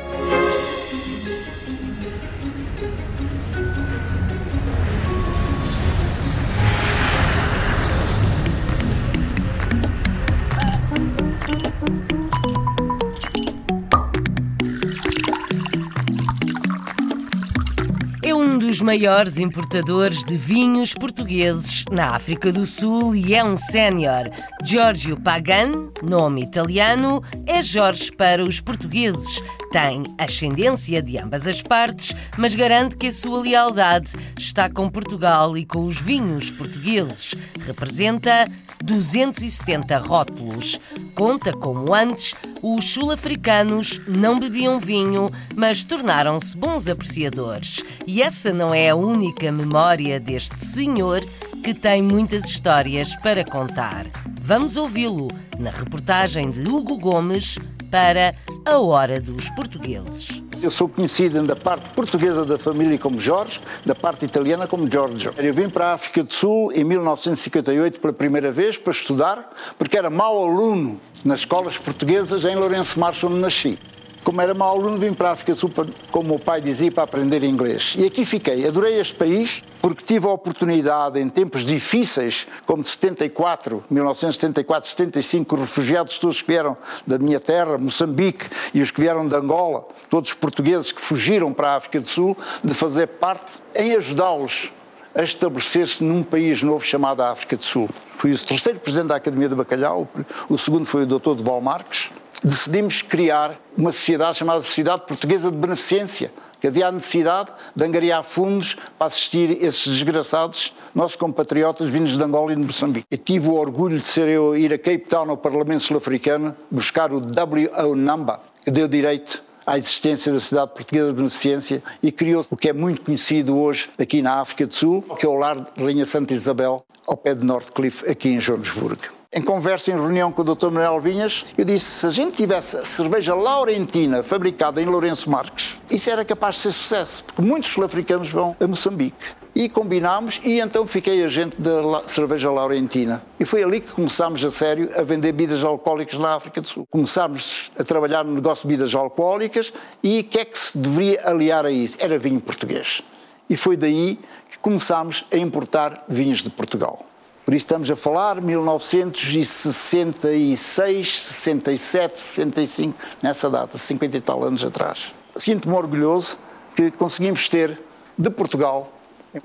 Maiores 18.87 19.37
importadores 19.37 20.23
de 20.23 20.37
vinhos 20.37 20.93
portugueses 20.93 21.83
na 21.91 22.15
África 22.15 22.53
do 22.53 22.65
Sul 22.65 23.13
e 23.13 23.35
é 23.35 23.43
um 23.43 23.57
sénior. 23.57 24.29
Giorgio 24.63 25.19
Pagan, 25.19 25.91
nome 26.01 26.43
italiano, 26.43 27.21
é 27.45 27.61
Jorge 27.61 28.09
para 28.13 28.41
os 28.41 28.61
portugueses. 28.61 29.43
Tem 29.71 30.03
ascendência 30.17 31.01
de 31.01 31.17
ambas 31.17 31.45
as 31.45 31.61
partes, 31.61 32.15
mas 32.37 32.55
garante 32.55 32.95
que 32.95 33.07
a 33.07 33.11
sua 33.11 33.41
lealdade 33.41 34.13
está 34.37 34.69
com 34.69 34.89
Portugal 34.89 35.57
e 35.57 35.65
com 35.65 35.83
os 35.83 35.99
vinhos 35.99 36.51
portugueses. 36.51 37.35
Representa 37.65 38.45
270 38.83 39.97
rótulos. 39.97 40.79
Conta 41.13 41.51
como 41.51 41.93
antes, 41.93 42.33
os 42.61 42.93
sul-africanos 42.93 44.01
não 44.07 44.39
bebiam 44.39 44.79
vinho, 44.79 45.29
mas 45.55 45.83
tornaram-se 45.83 46.55
bons 46.55 46.87
apreciadores. 46.87 47.83
E 48.05 48.21
essa 48.21 48.53
não 48.53 48.73
é 48.73 48.89
a 48.89 48.95
única 48.95 49.51
memória 49.51 50.19
deste 50.19 50.63
senhor 50.63 51.21
que 51.61 51.73
tem 51.73 52.01
muitas 52.01 52.45
histórias 52.45 53.15
para 53.17 53.43
contar. 53.43 54.05
Vamos 54.41 54.77
ouvi-lo 54.77 55.27
na 55.59 55.71
reportagem 55.71 56.49
de 56.49 56.61
Hugo 56.61 56.97
Gomes 56.97 57.57
para 57.89 58.35
A 58.65 58.77
Hora 58.77 59.19
dos 59.19 59.49
Portugueses. 59.51 60.41
Eu 60.61 60.71
sou 60.71 60.89
conhecido 60.89 61.41
da 61.43 61.55
parte 61.55 61.87
portuguesa 61.89 62.43
da 62.43 62.57
família 62.57 62.97
como 62.97 63.19
Jorge, 63.19 63.59
da 63.85 63.93
parte 63.93 64.25
italiana 64.25 64.65
como 64.65 64.89
Giorgio. 64.89 65.31
Eu 65.37 65.53
vim 65.53 65.69
para 65.69 65.89
a 65.89 65.93
África 65.93 66.23
do 66.23 66.33
Sul 66.33 66.71
em 66.73 66.83
1958 66.83 67.99
pela 67.99 68.13
primeira 68.13 68.51
vez 68.51 68.75
para 68.75 68.91
estudar, 68.91 69.51
porque 69.77 69.97
era 69.97 70.09
mau 70.09 70.43
aluno 70.43 70.99
nas 71.23 71.41
escolas 71.41 71.77
portuguesas 71.77 72.43
em 72.43 72.55
Lourenço 72.55 72.99
Marques, 72.99 73.23
onde 73.23 73.39
nasci. 73.39 73.77
Como 74.23 74.41
era 74.41 74.53
mau 74.53 74.77
aluno, 74.77 74.97
vim 74.97 75.13
para 75.13 75.29
a 75.29 75.31
África 75.31 75.53
do 75.53 75.59
Sul, 75.59 75.71
como 76.11 76.35
o 76.35 76.39
pai 76.39 76.59
dizia, 76.61 76.91
para 76.91 77.03
aprender 77.03 77.43
inglês. 77.43 77.95
E 77.97 78.05
aqui 78.05 78.25
fiquei. 78.25 78.67
Adorei 78.67 78.99
este 78.99 79.15
país 79.15 79.63
porque 79.81 80.03
tive 80.03 80.27
a 80.27 80.31
oportunidade, 80.31 81.19
em 81.19 81.29
tempos 81.29 81.63
difíceis, 81.63 82.45
como 82.65 82.83
de 82.83 82.89
74, 82.89 83.83
1974, 83.89 84.89
75, 84.89 85.55
os 85.55 85.61
refugiados 85.61 86.19
todos 86.19 86.41
que 86.41 86.47
vieram 86.47 86.75
da 87.05 87.17
minha 87.17 87.39
terra, 87.39 87.77
Moçambique, 87.77 88.49
e 88.73 88.81
os 88.81 88.91
que 88.91 88.99
vieram 88.99 89.25
de 89.25 89.35
Angola, 89.35 89.87
todos 90.09 90.31
os 90.31 90.35
portugueses 90.35 90.91
que 90.91 91.01
fugiram 91.01 91.53
para 91.53 91.69
a 91.69 91.75
África 91.75 92.01
do 92.01 92.09
Sul, 92.09 92.35
de 92.61 92.73
fazer 92.73 93.07
parte 93.07 93.59
em 93.73 93.95
ajudá-los 93.95 94.71
a 95.15 95.23
estabelecer-se 95.23 96.03
num 96.03 96.21
país 96.21 96.61
novo 96.61 96.85
chamado 96.85 97.21
África 97.21 97.57
do 97.57 97.63
Sul. 97.63 97.89
Fui 98.11 98.31
o 98.31 98.37
terceiro 98.37 98.79
presidente 98.79 99.07
da 99.07 99.15
Academia 99.15 99.49
de 99.49 99.55
Bacalhau, 99.55 100.07
o 100.49 100.57
segundo 100.57 100.85
foi 100.85 101.03
o 101.03 101.05
Dr. 101.05 101.35
Deval 101.35 101.61
Marques, 101.61 102.09
decidimos 102.43 103.01
criar 103.01 103.59
uma 103.77 103.91
sociedade 103.91 104.37
chamada 104.37 104.61
Sociedade 104.61 105.01
Portuguesa 105.07 105.51
de 105.51 105.57
Beneficência, 105.57 106.31
que 106.59 106.67
havia 106.67 106.87
a 106.87 106.91
necessidade 106.91 107.51
de 107.75 107.83
angariar 107.83 108.23
fundos 108.23 108.75
para 108.97 109.07
assistir 109.07 109.63
esses 109.63 109.87
desgraçados, 109.87 110.73
nossos 110.93 111.15
compatriotas 111.15 111.87
vindos 111.87 112.17
de 112.17 112.23
Angola 112.23 112.53
e 112.53 112.55
de 112.55 112.61
Moçambique. 112.61 113.05
Eu 113.09 113.17
tive 113.17 113.47
o 113.47 113.55
orgulho 113.55 113.99
de 113.99 114.05
ser 114.05 114.27
eu 114.27 114.57
ir 114.57 114.73
a 114.73 114.77
Cape 114.77 115.05
Town, 115.09 115.29
ao 115.29 115.37
Parlamento 115.37 115.83
Sul-Africano, 115.83 116.55
buscar 116.69 117.11
o 117.11 117.17
WO 117.17 117.95
Number, 117.95 118.37
que 118.63 118.71
deu 118.71 118.87
direito 118.87 119.43
à 119.65 119.77
existência 119.77 120.31
da 120.31 120.39
Sociedade 120.39 120.71
Portuguesa 120.73 121.07
de 121.07 121.13
Beneficência 121.13 121.83
e 122.01 122.11
criou 122.11 122.45
o 122.49 122.55
que 122.55 122.69
é 122.69 122.73
muito 122.73 123.01
conhecido 123.01 123.57
hoje 123.57 123.89
aqui 123.99 124.21
na 124.21 124.39
África 124.39 124.65
do 124.65 124.73
Sul, 124.73 125.01
que 125.19 125.25
é 125.25 125.29
o 125.29 125.35
lar 125.35 125.59
de 125.59 125.83
Rainha 125.83 126.05
Santa 126.05 126.33
Isabel, 126.33 126.85
ao 127.05 127.17
pé 127.17 127.35
de 127.35 127.43
North 127.43 127.71
Cliff, 127.71 128.09
aqui 128.09 128.29
em 128.29 128.39
Joanesburgo. 128.39 129.16
Em 129.37 129.41
conversa, 129.43 129.91
em 129.91 129.93
reunião 129.93 130.31
com 130.31 130.41
o 130.41 130.55
Dr. 130.55 130.71
Manuel 130.71 130.99
Vinhas, 130.99 131.45
eu 131.55 131.63
disse: 131.63 131.85
se 131.85 132.05
a 132.07 132.09
gente 132.09 132.35
tivesse 132.35 132.83
cerveja 132.83 133.35
laurentina 133.35 134.23
fabricada 134.23 134.81
em 134.81 134.85
Lourenço 134.85 135.29
Marques, 135.29 135.75
isso 135.91 136.09
era 136.09 136.25
capaz 136.25 136.55
de 136.55 136.63
ser 136.63 136.71
sucesso, 136.71 137.23
porque 137.23 137.43
muitos 137.43 137.69
sul-africanos 137.69 138.31
vão 138.31 138.55
a 138.59 138.65
Moçambique. 138.65 139.35
E 139.53 139.69
combinámos, 139.69 140.41
e 140.43 140.59
então 140.59 140.87
fiquei 140.87 141.23
agente 141.23 141.55
da 141.61 142.01
cerveja 142.07 142.49
laurentina. 142.49 143.21
E 143.39 143.45
foi 143.45 143.61
ali 143.61 143.79
que 143.79 143.91
começámos 143.91 144.43
a 144.43 144.49
sério 144.49 144.89
a 144.97 145.03
vender 145.03 145.31
bebidas 145.33 145.63
alcoólicas 145.63 146.17
na 146.17 146.33
África 146.33 146.59
do 146.59 146.67
Sul. 146.67 146.87
Começámos 146.89 147.71
a 147.77 147.83
trabalhar 147.83 148.25
no 148.25 148.33
negócio 148.33 148.63
de 148.63 148.69
bebidas 148.69 148.95
alcoólicas 148.95 149.71
e 150.01 150.21
o 150.21 150.23
que 150.23 150.39
é 150.39 150.45
que 150.45 150.57
se 150.57 150.75
deveria 150.75 151.21
aliar 151.29 151.63
a 151.63 151.69
isso? 151.69 151.95
Era 151.99 152.17
vinho 152.17 152.41
português. 152.41 153.03
E 153.47 153.55
foi 153.55 153.77
daí 153.77 154.19
que 154.49 154.57
começámos 154.57 155.25
a 155.31 155.37
importar 155.37 156.05
vinhos 156.09 156.39
de 156.39 156.49
Portugal. 156.49 157.05
Por 157.47 157.53
isso 157.53 157.63
estamos 157.63 157.89
a 157.89 157.95
falar 157.95 158.41
1966, 158.41 161.23
67, 161.23 162.17
65, 162.17 162.99
nessa 163.23 163.49
data, 163.49 163.77
50 163.77 164.17
e 164.17 164.19
tal 164.19 164.43
anos 164.43 164.65
atrás. 164.65 165.13
Sinto-me 165.33 165.73
orgulhoso 165.73 166.37
que 166.75 166.91
conseguimos 166.91 167.47
ter 167.47 167.81
de 168.17 168.29
Portugal, 168.29 168.91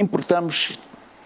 importamos 0.00 0.76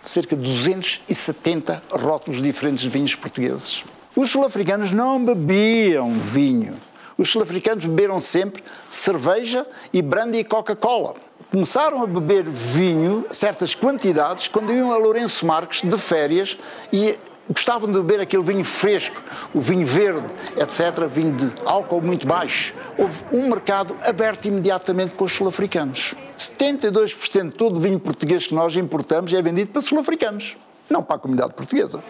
cerca 0.02 0.37
de 0.37 0.42
270 0.42 1.80
rótulos 1.92 2.42
diferentes 2.42 2.83
de 2.83 2.90
vinhos 2.90 3.14
portugueses. 3.14 3.83
Os 4.14 4.28
sul-africanos 4.28 4.92
não 4.92 5.25
bebiam 5.25 6.11
vinho. 6.11 6.76
Os 7.16 7.30
sul-africanos 7.30 7.87
beberam 7.87 8.21
sempre 8.21 8.62
cerveja 8.90 9.66
e 9.95 10.02
brandy 10.02 10.40
e 10.40 10.45
Coca-Cola 10.45 11.14
começaram 11.50 12.03
a 12.03 12.07
beber 12.07 12.45
vinho, 12.45 13.25
certas 13.31 13.75
quantidades, 13.75 14.49
quando 14.49 14.73
iam 14.73 14.93
a 14.93 14.97
Lourenço 14.97 15.47
Marques 15.47 15.88
de 15.88 15.99
férias 15.99 16.59
e 16.93 17.19
gostavam 17.49 17.91
de 17.91 17.99
beber 17.99 18.21
aquele 18.21 18.43
vinho 18.43 18.65
fresco, 18.65 19.23
o 19.55 19.61
vinho 19.61 19.87
verde, 19.87 20.26
etc., 20.57 21.07
vinho 21.09 21.33
de 21.33 21.53
álcool 21.65 22.03
muito 22.03 22.26
baixo. 22.26 22.75
Houve 22.99 23.25
um 23.33 23.49
mercado 23.49 23.97
aberto 24.03 24.47
imediatamente 24.47 25.15
com 25.15 25.25
os 25.25 25.33
sul-africanos. 25.33 26.15
72% 26.37 27.45
de 27.45 27.50
todo 27.52 27.76
o 27.76 27.80
vinho 27.80 27.99
português 27.99 28.47
que 28.47 28.54
nós 28.54 28.76
importamos 28.76 29.32
é 29.32 29.41
vendido 29.41 29.71
para 29.71 29.82
sul-africanos, 29.82 30.56
não 30.91 31.02
para 31.02 31.17
a 31.17 31.19
comunidade 31.19 31.54
portuguesa. 31.54 32.02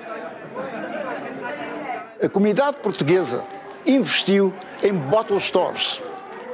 A 2.22 2.28
comunidade 2.28 2.78
portuguesa 2.78 3.44
investiu 3.84 4.52
em 4.82 4.92
bottle 4.92 5.38
stores, 5.38 6.00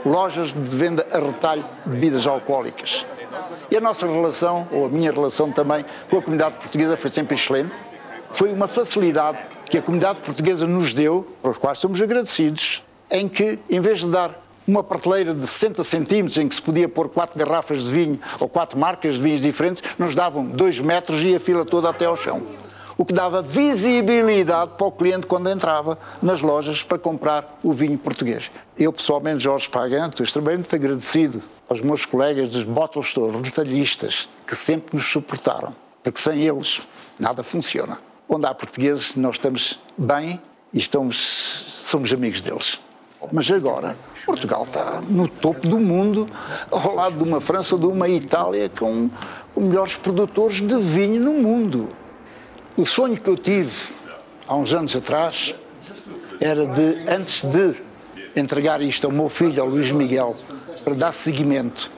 lojas 0.05 0.53
de 0.53 0.61
venda 0.61 1.07
a 1.11 1.19
retalho 1.19 1.65
de 1.85 1.93
bebidas 1.93 2.27
alcoólicas. 2.27 3.07
E 3.71 3.77
a 3.77 3.81
nossa 3.81 4.07
relação, 4.07 4.67
ou 4.71 4.87
a 4.87 4.89
minha 4.89 5.11
relação 5.13 5.51
também, 5.51 5.85
com 6.11 6.19
a 6.19 6.23
comunidade 6.23 6.57
portuguesa 6.57 6.97
foi 6.97 7.11
sempre 7.11 7.35
excelente. 7.35 7.73
Foi 8.31 8.53
uma 8.53 8.69
facilidade 8.69 9.39
que 9.67 9.79
a 9.79 9.83
comunidade 9.83 10.21
portuguesa 10.21 10.67
nos 10.67 10.93
deu, 10.93 11.27
para 11.41 11.51
os 11.51 11.59
quais 11.59 11.79
somos 11.79 12.01
agradecidos, 12.01 12.83
em 13.11 13.29
que, 13.29 13.59
em 13.71 13.81
vez 13.81 14.01
de 14.01 14.07
dar 14.07 14.39
uma 14.67 14.83
prateleira 14.83 15.35
de 15.35 15.47
60 15.47 15.83
centímetros 15.83 16.39
em 16.39 16.49
que 16.49 16.55
se 16.55 16.63
podia 16.63 16.89
pôr 16.89 17.09
quatro 17.09 17.39
garrafas 17.39 17.85
de 17.85 17.91
vinho 17.91 18.21
ou 18.39 18.49
quatro 18.49 18.79
marcas 18.79 19.15
de 19.15 19.21
vinhos 19.21 19.41
diferentes, 19.41 19.83
nos 19.99 20.15
davam 20.15 20.45
dois 20.45 20.79
metros 20.79 21.23
e 21.23 21.35
a 21.35 21.41
fila 21.41 21.65
toda 21.65 21.89
até 21.89 22.05
ao 22.05 22.17
chão 22.17 22.62
o 23.03 23.05
que 23.05 23.13
dava 23.13 23.43
visibilidade 23.43 24.75
para 24.79 24.87
o 24.87 24.93
cliente 24.93 25.27
quando 25.27 25.51
entrava 25.51 25.99
nas 26.23 26.41
lojas 26.41 26.85
para 26.85 26.97
comprar 26.97 27.59
o 27.61 27.73
vinho 27.73 27.99
português. 27.99 28.49
Eu, 28.79 28.93
pessoalmente, 28.93 29.43
Jorge 29.43 29.69
bem 30.41 30.59
muito 30.59 30.73
agradecido 30.73 31.43
aos 31.69 31.81
meus 31.81 32.07
colegas 32.07 32.51
dos 32.51 32.63
bottle 32.63 33.03
stores, 33.03 33.41
retalhistas, 33.43 34.29
que 34.47 34.55
sempre 34.55 34.95
nos 34.95 35.05
suportaram, 35.05 35.75
porque 36.01 36.21
sem 36.21 36.47
eles 36.47 36.81
nada 37.19 37.43
funciona. 37.43 37.99
Onde 38.29 38.47
há 38.47 38.55
portugueses, 38.55 39.17
nós 39.17 39.35
estamos 39.35 39.81
bem 39.99 40.41
e 40.73 40.79
estamos, 40.79 41.65
somos 41.83 42.13
amigos 42.13 42.41
deles. 42.41 42.79
Mas 43.33 43.51
agora, 43.51 43.97
Portugal 44.25 44.63
está 44.63 45.03
no 45.09 45.27
topo 45.27 45.67
do 45.67 45.81
mundo, 45.81 46.29
ao 46.71 46.95
lado 46.95 47.17
de 47.17 47.25
uma 47.25 47.41
França 47.41 47.75
ou 47.75 47.81
de 47.81 47.87
uma 47.89 48.09
Itália 48.09 48.69
com 48.69 49.11
os 49.57 49.63
melhores 49.65 49.97
produtores 49.97 50.61
de 50.61 50.79
vinho 50.79 51.21
no 51.21 51.35
mundo. 51.35 51.89
O 52.77 52.87
sonho 52.87 53.21
que 53.21 53.29
eu 53.29 53.37
tive 53.37 53.71
há 54.49 54.57
uns 54.57 54.73
anos 54.73 54.97
atrás 54.97 55.55
era 56.41 56.67
de, 56.67 57.07
antes 57.07 57.45
de 57.45 57.75
entregar 58.35 58.81
isto 58.81 59.07
ao 59.07 59.13
meu 59.13 59.29
filho, 59.29 59.63
ao 59.63 59.69
Luís 59.69 59.93
Miguel, 59.93 60.35
para 60.83 60.95
dar 60.95 61.13
seguimento, 61.13 61.91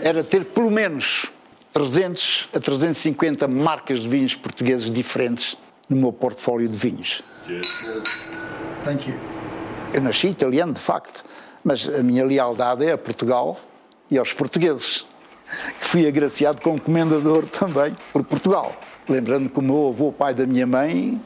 era 0.00 0.24
ter 0.24 0.46
pelo 0.46 0.70
menos 0.70 1.30
300 1.72 2.48
a 2.54 2.60
350 2.60 3.46
marcas 3.46 4.00
de 4.00 4.08
vinhos 4.08 4.34
portugueses 4.34 4.90
diferentes 4.90 5.56
no 5.88 5.96
meu 5.96 6.12
portfólio 6.12 6.68
de 6.68 6.78
vinhos. 6.78 7.22
Thank 8.84 9.10
you. 9.10 9.16
Eu 9.92 10.00
nasci 10.00 10.28
italiano, 10.28 10.72
de 10.72 10.80
facto, 10.80 11.22
mas 11.62 11.86
a 11.86 12.02
minha 12.02 12.24
lealdade 12.24 12.86
é 12.86 12.92
a 12.92 12.98
Portugal 12.98 13.60
e 14.10 14.16
aos 14.16 14.32
portugueses. 14.32 15.06
Fui 15.78 16.06
agraciado 16.06 16.62
como 16.62 16.80
comendador 16.80 17.44
também 17.44 17.94
por 18.12 18.24
Portugal. 18.24 18.74
Lembrando 19.08 19.48
que 19.48 19.58
o 19.58 19.62
meu 19.62 19.88
avô, 19.88 20.08
o 20.08 20.12
pai 20.12 20.32
da 20.32 20.46
minha 20.46 20.66
mãe, 20.66 21.20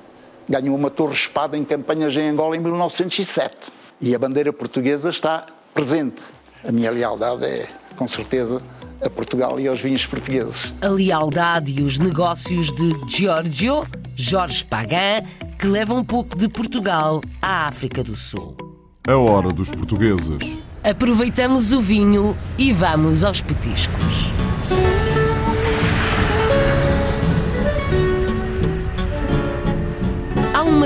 ganhou 0.49 0.77
uma 0.77 0.91
torre-espada 0.91 1.57
em 1.57 1.65
campanhas 1.65 2.17
em 2.17 2.29
Angola 2.29 2.57
em 2.57 2.61
1907. 2.61 3.73
E 4.01 4.15
a 4.15 4.19
bandeira 4.19 4.53
portuguesa 4.53 5.11
está 5.11 5.47
presente. 5.75 6.23
A 6.67 6.73
minha 6.73 6.91
lealdade 6.91 7.45
é, 7.45 7.69
com 7.97 8.09
certeza, 8.09 8.63
a 9.01 9.11
Portugal 9.11 9.61
e 9.61 9.69
aos 9.69 9.81
vinhos 9.81 10.07
portugueses. 10.07 10.75
A 10.81 10.89
lealdade 10.89 11.79
e 11.79 11.83
os 11.83 11.99
negócios 11.99 12.73
de 12.73 12.95
Giorgio, 13.09 13.87
Jorge 14.15 14.65
Pagan, 14.65 15.23
que 15.59 15.67
levam 15.67 15.99
um 15.99 16.05
pouco 16.05 16.37
de 16.37 16.49
Portugal 16.49 17.21
à 17.41 17.67
África 17.67 18.03
do 18.03 18.15
Sul. 18.15 18.57
A 19.07 19.17
hora 19.17 19.53
dos 19.53 19.71
portugueses. 19.71 20.39
Aproveitamos 20.83 21.73
o 21.73 21.81
vinho 21.81 22.37
e 22.59 22.73
vamos 22.73 23.25
aos 23.25 23.41
petiscos. 23.41 24.33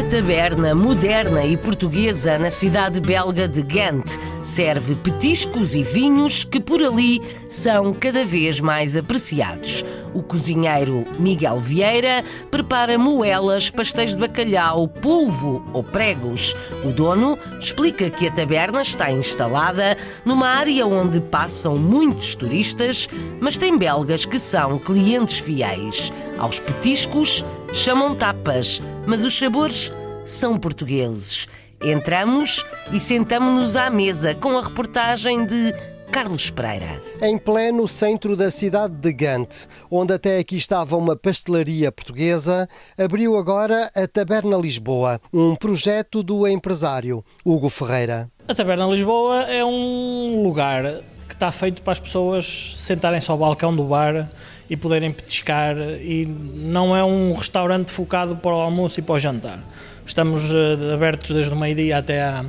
Uma 0.01 0.09
taberna 0.09 0.75
moderna 0.75 1.45
e 1.45 1.59
portuguesa 1.59 2.39
na 2.39 2.51
cidade 2.51 3.03
belga 3.03 3.47
de 3.47 3.61
Ghent. 3.61 4.19
Serve 4.43 4.95
petiscos 4.95 5.75
e 5.75 5.83
vinhos 5.83 6.43
que 6.43 6.59
por 6.59 6.83
ali 6.83 7.21
são 7.51 7.93
cada 7.93 8.25
vez 8.25 8.61
mais 8.61 8.97
apreciados. 8.97 9.85
O 10.15 10.23
cozinheiro 10.23 11.05
Miguel 11.19 11.61
Vieira 11.61 12.25
prepara 12.51 12.97
moelas, 12.97 13.69
pastéis 13.69 14.15
de 14.15 14.21
bacalhau, 14.21 14.89
polvo 14.89 15.63
ou 15.75 15.85
pregos. 15.85 16.57
O 16.83 16.93
dono 16.93 17.39
explica 17.61 18.09
que 18.09 18.27
a 18.27 18.33
taberna 18.33 18.81
está 18.81 19.13
instalada 19.13 19.99
numa 20.25 20.49
área 20.49 20.87
onde 20.87 21.21
passam 21.21 21.77
muitos 21.77 22.35
turistas, 22.35 23.07
mas 23.39 23.59
tem 23.59 23.77
belgas 23.77 24.25
que 24.25 24.39
são 24.39 24.79
clientes 24.79 25.39
fiéis. 25.39 26.11
Aos 26.39 26.59
petiscos 26.59 27.45
chamam 27.73 28.15
tapas, 28.15 28.83
mas 29.07 29.25
os 29.25 29.37
sabores 29.39 29.93
são 30.25 30.59
portugueses. 30.59 31.47
Entramos 31.83 32.65
e 32.93 33.01
sentamos-nos 33.01 33.77
à 33.77 33.89
mesa 33.89 34.35
com 34.35 34.59
a 34.59 34.63
reportagem 34.63 35.45
de 35.47 35.73
Carlos 36.11 36.51
Pereira. 36.51 37.01
Em 37.23 37.39
pleno 37.39 37.87
centro 37.87 38.37
da 38.37 38.51
cidade 38.51 38.95
de 38.95 39.13
Gante, 39.13 39.67
onde 39.91 40.13
até 40.13 40.39
aqui 40.39 40.57
estava 40.57 40.97
uma 40.97 41.17
pastelaria 41.17 41.93
portuguesa, 41.93 42.69
abriu 42.99 43.37
agora 43.37 43.91
a 43.95 44.07
Taberna 44.07 44.57
Lisboa, 44.57 45.21
um 45.33 45.55
projeto 45.55 46.23
do 46.23 46.47
empresário 46.47 47.25
Hugo 47.45 47.69
Ferreira. 47.69 48.29
A 48.49 48.55
Taberna 48.55 48.87
Lisboa 48.87 49.43
é 49.43 49.65
um 49.65 50.43
lugar 50.43 50.83
que 51.29 51.35
está 51.35 51.53
feito 51.53 51.81
para 51.83 51.93
as 51.93 52.01
pessoas 52.01 52.75
sentarem-se 52.77 53.31
ao 53.31 53.39
balcão 53.39 53.75
do 53.75 53.85
bar 53.85 54.29
e 54.71 54.77
poderem 54.77 55.11
petiscar 55.11 55.77
e 56.01 56.25
não 56.55 56.97
é 56.97 57.03
um 57.03 57.35
restaurante 57.35 57.91
focado 57.91 58.37
para 58.37 58.53
o 58.53 58.61
almoço 58.61 59.01
e 59.01 59.03
para 59.03 59.17
o 59.17 59.19
jantar. 59.19 59.59
Estamos 60.07 60.53
uh, 60.53 60.95
abertos 60.95 61.33
desde 61.33 61.53
o 61.53 61.57
meio-dia 61.57 61.99
até 61.99 62.23
à, 62.23 62.45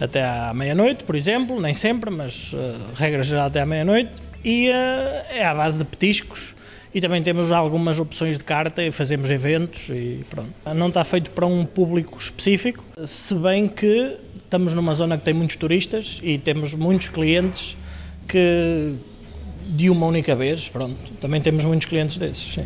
até 0.00 0.24
à 0.24 0.52
meia-noite, 0.54 1.04
por 1.04 1.14
exemplo, 1.14 1.60
nem 1.60 1.74
sempre, 1.74 2.10
mas 2.10 2.54
uh, 2.54 2.56
regra 2.96 3.22
geral 3.22 3.48
até 3.48 3.60
à 3.60 3.66
meia-noite. 3.66 4.12
E 4.42 4.70
uh, 4.70 4.72
é 5.30 5.44
à 5.44 5.54
base 5.54 5.76
de 5.76 5.84
petiscos 5.84 6.56
e 6.94 7.02
também 7.02 7.22
temos 7.22 7.52
algumas 7.52 8.00
opções 8.00 8.38
de 8.38 8.44
carta 8.44 8.82
e 8.82 8.90
fazemos 8.90 9.30
eventos 9.30 9.90
e 9.90 10.24
pronto. 10.30 10.48
Não 10.74 10.88
está 10.88 11.04
feito 11.04 11.30
para 11.32 11.44
um 11.44 11.66
público 11.66 12.18
específico, 12.18 12.82
se 13.04 13.34
bem 13.34 13.68
que 13.68 14.16
estamos 14.36 14.72
numa 14.72 14.94
zona 14.94 15.18
que 15.18 15.24
tem 15.24 15.34
muitos 15.34 15.56
turistas 15.56 16.18
e 16.22 16.38
temos 16.38 16.72
muitos 16.72 17.10
clientes 17.10 17.76
que 18.26 18.94
de 19.68 19.90
uma 19.90 20.06
única 20.06 20.34
vez, 20.34 20.68
pronto. 20.68 20.96
Também 21.20 21.40
temos 21.40 21.64
muitos 21.64 21.86
clientes 21.86 22.16
desses, 22.16 22.54
sim. 22.54 22.64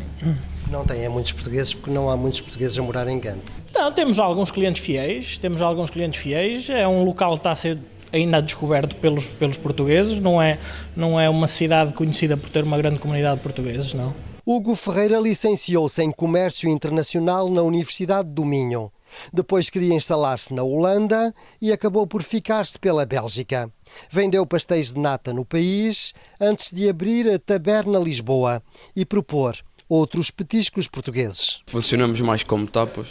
Não 0.71 0.87
tem 0.87 1.07
muitos 1.09 1.33
portugueses 1.33 1.75
porque 1.75 1.91
não 1.91 2.09
há 2.09 2.17
muitos 2.17 2.41
portugueses 2.41 2.79
a 2.79 2.83
morar 2.83 3.09
em 3.09 3.19
Gante. 3.19 3.53
Não, 3.75 3.93
temos 3.93 4.19
alguns 4.19 4.51
clientes 4.51 4.83
fiéis, 4.83 5.39
temos 5.39 5.61
alguns 5.61 5.91
clientes 5.91 6.21
fiéis. 6.21 6.71
É 6.71 6.87
um 6.89 7.05
local 7.05 7.33
que 7.33 7.41
está 7.41 7.51
a 7.51 7.57
ser 7.57 7.79
ainda 8.13 8.41
descoberto 8.41 8.95
pelos, 8.97 9.27
pelos 9.27 9.57
portugueses, 9.57 10.21
não 10.21 10.41
é, 10.41 10.59
não 10.95 11.19
é 11.19 11.29
uma 11.29 11.49
cidade 11.49 11.93
conhecida 11.95 12.37
por 12.37 12.51
ter 12.51 12.63
uma 12.63 12.77
grande 12.79 12.99
comunidade 12.99 13.37
de 13.37 13.43
portugueses, 13.43 13.95
não. 13.95 14.15
Hugo 14.45 14.75
Ferreira 14.75 15.19
licenciou-se 15.19 16.03
em 16.03 16.11
Comércio 16.11 16.69
Internacional 16.69 17.49
na 17.49 17.63
Universidade 17.63 18.29
do 18.29 18.45
Minho. 18.45 18.91
Depois 19.33 19.71
queria 19.71 19.95
instalar-se 19.95 20.53
na 20.53 20.63
Holanda 20.63 21.35
e 21.61 21.73
acabou 21.73 22.07
por 22.07 22.23
ficar-se 22.23 22.79
pela 22.79 23.07
Bélgica. 23.07 23.71
Vendeu 24.11 24.47
pastéis 24.47 24.93
de 24.93 25.01
nata 25.01 25.33
no 25.33 25.45
país 25.45 26.15
antes 26.41 26.73
de 26.73 26.89
abrir 26.89 27.29
a 27.29 27.39
Taberna 27.39 27.99
Lisboa 27.99 28.63
e 28.95 29.05
propor 29.05 29.57
outros 29.89 30.31
petiscos 30.31 30.89
portugueses. 30.89 31.61
Funcionamos 31.67 32.21
mais 32.21 32.43
como 32.43 32.67
tapas. 32.67 33.09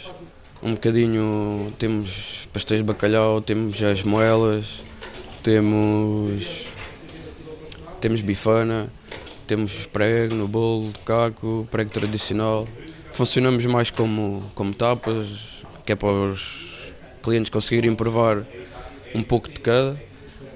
Um 0.62 0.74
bocadinho 0.74 1.72
temos 1.78 2.48
pastéis 2.52 2.80
de 2.80 2.86
bacalhau, 2.86 3.40
temos 3.40 3.82
as 3.82 4.02
moelas, 4.02 4.80
temos 5.42 6.66
temos 8.00 8.20
bifana, 8.20 8.92
temos 9.46 9.86
prego 9.86 10.34
no 10.34 10.48
bolo 10.48 10.90
de 10.90 10.98
caco, 11.00 11.68
prego 11.70 11.90
tradicional. 11.90 12.66
Funcionamos 13.12 13.64
mais 13.66 13.90
como, 13.90 14.42
como 14.54 14.72
tapas, 14.72 15.26
que 15.84 15.92
é 15.92 15.96
para 15.96 16.08
os 16.08 16.92
clientes 17.22 17.50
conseguirem 17.50 17.94
provar 17.94 18.44
um 19.14 19.22
pouco 19.22 19.48
de 19.48 19.60
cada, 19.60 20.00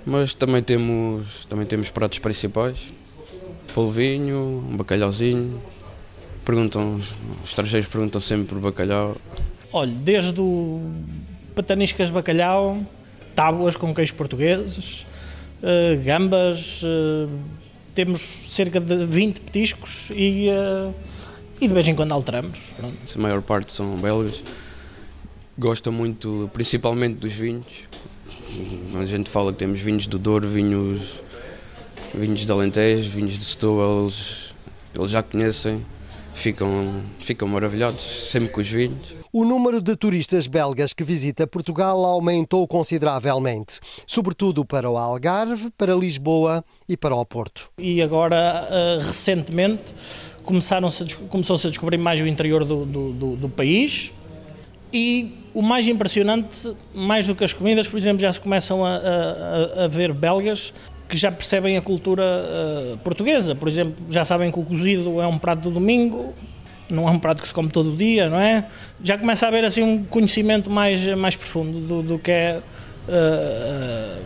mas 0.05 0.35
também 0.35 0.63
temos, 0.63 1.45
também 1.47 1.67
temos 1.67 1.91
pratos 1.91 2.19
principais, 2.19 2.79
polvinho, 3.75 4.65
um 4.69 4.77
bacalhauzinho, 4.77 5.61
perguntam, 6.45 6.97
os 6.97 7.51
estrangeiros 7.51 7.89
perguntam 7.89 8.21
sempre 8.21 8.47
por 8.47 8.61
bacalhau. 8.61 9.17
Olha, 9.73 9.91
desde 9.91 10.41
o 10.41 10.81
pataniscas 11.55 12.09
de 12.09 12.15
bacalhau, 12.15 12.79
tábuas 13.35 13.77
com 13.77 13.95
queijos 13.95 14.15
portugueses, 14.15 15.07
uh, 15.63 16.03
gambas, 16.05 16.83
uh, 16.83 17.29
temos 17.95 18.21
cerca 18.51 18.79
de 18.79 19.05
20 19.05 19.41
petiscos 19.41 20.11
e, 20.15 20.49
uh, 20.51 20.95
e 21.61 21.67
de 21.67 21.75
vez 21.75 21.89
em 21.89 21.95
quando 21.95 22.13
alteramos. 22.13 22.75
Pronto. 22.77 22.97
A 23.15 23.19
maior 23.19 23.43
parte 23.43 23.73
são 23.73 23.97
belgas. 23.97 24.43
Gosta 25.59 25.91
muito, 25.91 26.51
principalmente 26.53 27.17
dos 27.17 27.33
vinhos. 27.33 27.67
A 28.95 29.07
gente 29.07 29.31
fala 29.31 29.53
que 29.53 29.59
temos 29.59 29.81
vinhos 29.81 30.07
do 30.07 30.19
Douro, 30.19 30.47
vinhos, 30.47 31.21
vinhos 32.15 32.41
de 32.41 32.53
Alentejo, 32.53 33.11
vinhos 33.11 33.39
de 33.39 33.45
Setúbal, 33.45 34.03
eles, 34.05 34.55
eles 34.95 35.11
já 35.11 35.23
conhecem 35.23 35.85
ficam, 36.37 37.03
ficam 37.19 37.49
maravilhados, 37.49 38.31
sempre 38.31 38.51
com 38.51 38.61
os 38.61 38.69
vinhos. 38.69 39.17
O 39.33 39.45
número 39.45 39.81
de 39.81 39.97
turistas 39.97 40.47
belgas 40.47 40.93
que 40.93 41.03
visita 41.03 41.47
Portugal 41.47 42.05
aumentou 42.05 42.67
consideravelmente, 42.69 43.81
sobretudo 44.07 44.65
para 44.65 44.89
o 44.89 44.97
Algarve, 44.97 45.71
para 45.77 45.95
Lisboa 45.95 46.65
e 46.89 46.97
para 46.97 47.17
o 47.17 47.25
Porto. 47.25 47.71
E 47.79 48.01
agora, 48.01 48.69
uh, 48.71 49.07
recentemente, 49.07 49.95
começaram-se 50.45 51.05
começou-se 51.29 51.67
a 51.67 51.71
descobrir 51.71 51.97
mais 51.99 52.21
o 52.21 52.27
interior 52.27 52.65
do, 52.65 52.85
do, 52.85 53.13
do, 53.13 53.37
do 53.37 53.49
país 53.49 54.13
e 54.97 55.35
o 55.53 55.61
mais 55.61 55.87
impressionante, 55.87 56.75
mais 56.95 57.27
do 57.27 57.35
que 57.35 57.45
as 57.45 57.53
comidas, 57.53 57.87
por 57.87 57.99
exemplo, 57.99 58.21
já 58.21 58.33
se 58.33 58.41
começam 58.41 58.85
a, 58.85 58.97
a, 58.97 59.85
a 59.85 59.89
ver 59.89 60.13
belgas 60.15 60.73
que 61.07 61.17
já 61.17 61.31
percebem 61.31 61.77
a 61.77 61.83
cultura 61.83 62.23
uh, 62.25 62.97
portuguesa. 62.99 63.55
Por 63.55 63.69
exemplo, 63.69 63.95
já 64.09 64.25
sabem 64.25 64.51
que 64.51 64.59
o 64.59 64.65
cozido 64.65 65.21
é 65.21 65.27
um 65.27 65.39
prato 65.39 65.63
do 65.63 65.71
domingo, 65.71 66.33
não 66.89 67.07
é 67.07 67.11
um 67.11 67.19
prato 67.19 67.43
que 67.43 67.49
se 67.49 67.55
come 67.55 67.69
todo 67.69 67.93
o 67.93 67.97
dia, 67.97 68.31
não 68.31 68.41
é? 68.41 68.65
Já 69.03 69.19
começa 69.19 69.45
a 69.45 69.49
haver 69.49 69.65
assim 69.67 69.83
um 69.83 70.03
conhecimento 70.05 70.71
mais, 70.71 71.07
mais 71.09 71.37
profundo 71.37 71.79
do, 71.81 72.03
do 72.03 72.19
que 72.19 72.31
é 72.31 72.61
uh, 73.09 74.23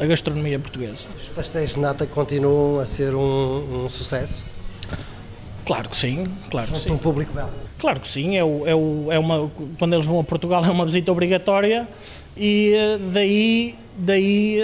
a 0.00 0.06
gastronomia 0.06 0.58
portuguesa. 0.58 1.04
Os 1.20 1.28
pastéis 1.28 1.74
de 1.74 1.80
nata 1.80 2.06
continuam 2.06 2.80
a 2.80 2.86
ser 2.86 3.14
um, 3.14 3.84
um 3.84 3.88
sucesso? 3.88 4.53
Claro 5.64 5.88
que 5.88 5.96
sim, 5.96 6.24
claro 6.50 6.70
que 6.70 6.78
sim. 6.78 6.92
um 6.92 6.98
público 6.98 7.32
belo? 7.32 7.50
Claro 7.78 8.00
que 8.00 8.08
sim, 8.08 8.36
é, 8.36 8.44
o, 8.44 8.66
é, 8.66 8.74
o, 8.74 9.08
é 9.10 9.18
uma, 9.18 9.50
quando 9.78 9.94
eles 9.94 10.04
vão 10.06 10.20
a 10.20 10.24
Portugal 10.24 10.64
é 10.64 10.70
uma 10.70 10.84
visita 10.84 11.10
obrigatória 11.10 11.88
e 12.36 12.74
daí 13.12 13.74
daí 13.96 14.58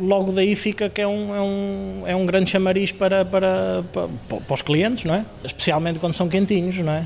logo 0.00 0.32
daí 0.32 0.54
fica 0.54 0.88
que 0.88 1.00
é 1.00 1.06
um, 1.06 1.34
é 1.34 1.40
um, 1.40 2.02
é 2.06 2.16
um 2.16 2.24
grande 2.24 2.50
chamariz 2.50 2.92
para, 2.92 3.24
para, 3.24 3.82
para, 3.92 4.08
para 4.40 4.54
os 4.54 4.62
clientes, 4.62 5.04
não 5.04 5.14
é? 5.14 5.24
Especialmente 5.44 5.98
quando 5.98 6.14
são 6.14 6.28
quentinhos, 6.28 6.76
não 6.78 6.92
é? 6.92 7.04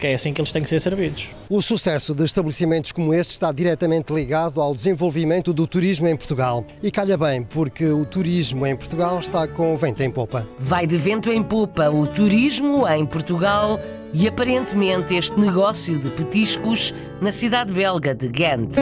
Que 0.00 0.06
é 0.06 0.14
assim 0.14 0.32
que 0.32 0.40
eles 0.40 0.50
têm 0.50 0.62
que 0.62 0.68
ser 0.68 0.80
servidos. 0.80 1.28
O 1.48 1.60
sucesso 1.60 2.14
de 2.14 2.24
estabelecimentos 2.24 2.90
como 2.90 3.12
este 3.12 3.32
está 3.32 3.52
diretamente 3.52 4.12
ligado 4.12 4.60
ao 4.60 4.74
desenvolvimento 4.74 5.52
do 5.52 5.66
turismo 5.66 6.08
em 6.08 6.16
Portugal. 6.16 6.64
E 6.82 6.90
calha 6.90 7.18
bem, 7.18 7.42
porque 7.42 7.86
o 7.86 8.06
turismo 8.06 8.66
em 8.66 8.74
Portugal 8.74 9.20
está 9.20 9.46
com 9.46 9.76
vento 9.76 10.02
em 10.02 10.10
popa. 10.10 10.48
Vai 10.58 10.86
de 10.86 10.96
vento 10.96 11.30
em 11.30 11.42
popa 11.42 11.90
o 11.90 12.06
turismo 12.06 12.88
em 12.88 13.04
Portugal 13.04 13.78
e 14.14 14.26
aparentemente 14.26 15.14
este 15.14 15.38
negócio 15.38 15.98
de 15.98 16.08
petiscos 16.08 16.94
na 17.20 17.30
cidade 17.30 17.72
belga 17.72 18.14
de 18.14 18.28
Ghent. 18.28 18.76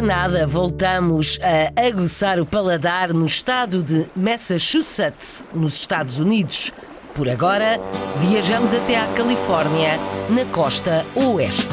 Nada, 0.00 0.46
voltamos 0.46 1.38
a 1.42 1.80
aguçar 1.86 2.40
o 2.40 2.46
paladar 2.46 3.12
no 3.12 3.26
estado 3.26 3.82
de 3.82 4.08
Massachusetts, 4.16 5.44
nos 5.54 5.74
Estados 5.74 6.18
Unidos. 6.18 6.72
Por 7.14 7.28
agora, 7.28 7.78
viajamos 8.18 8.72
até 8.72 8.96
à 8.96 9.06
Califórnia, 9.08 9.98
na 10.28 10.44
costa 10.46 11.04
oeste. 11.14 11.68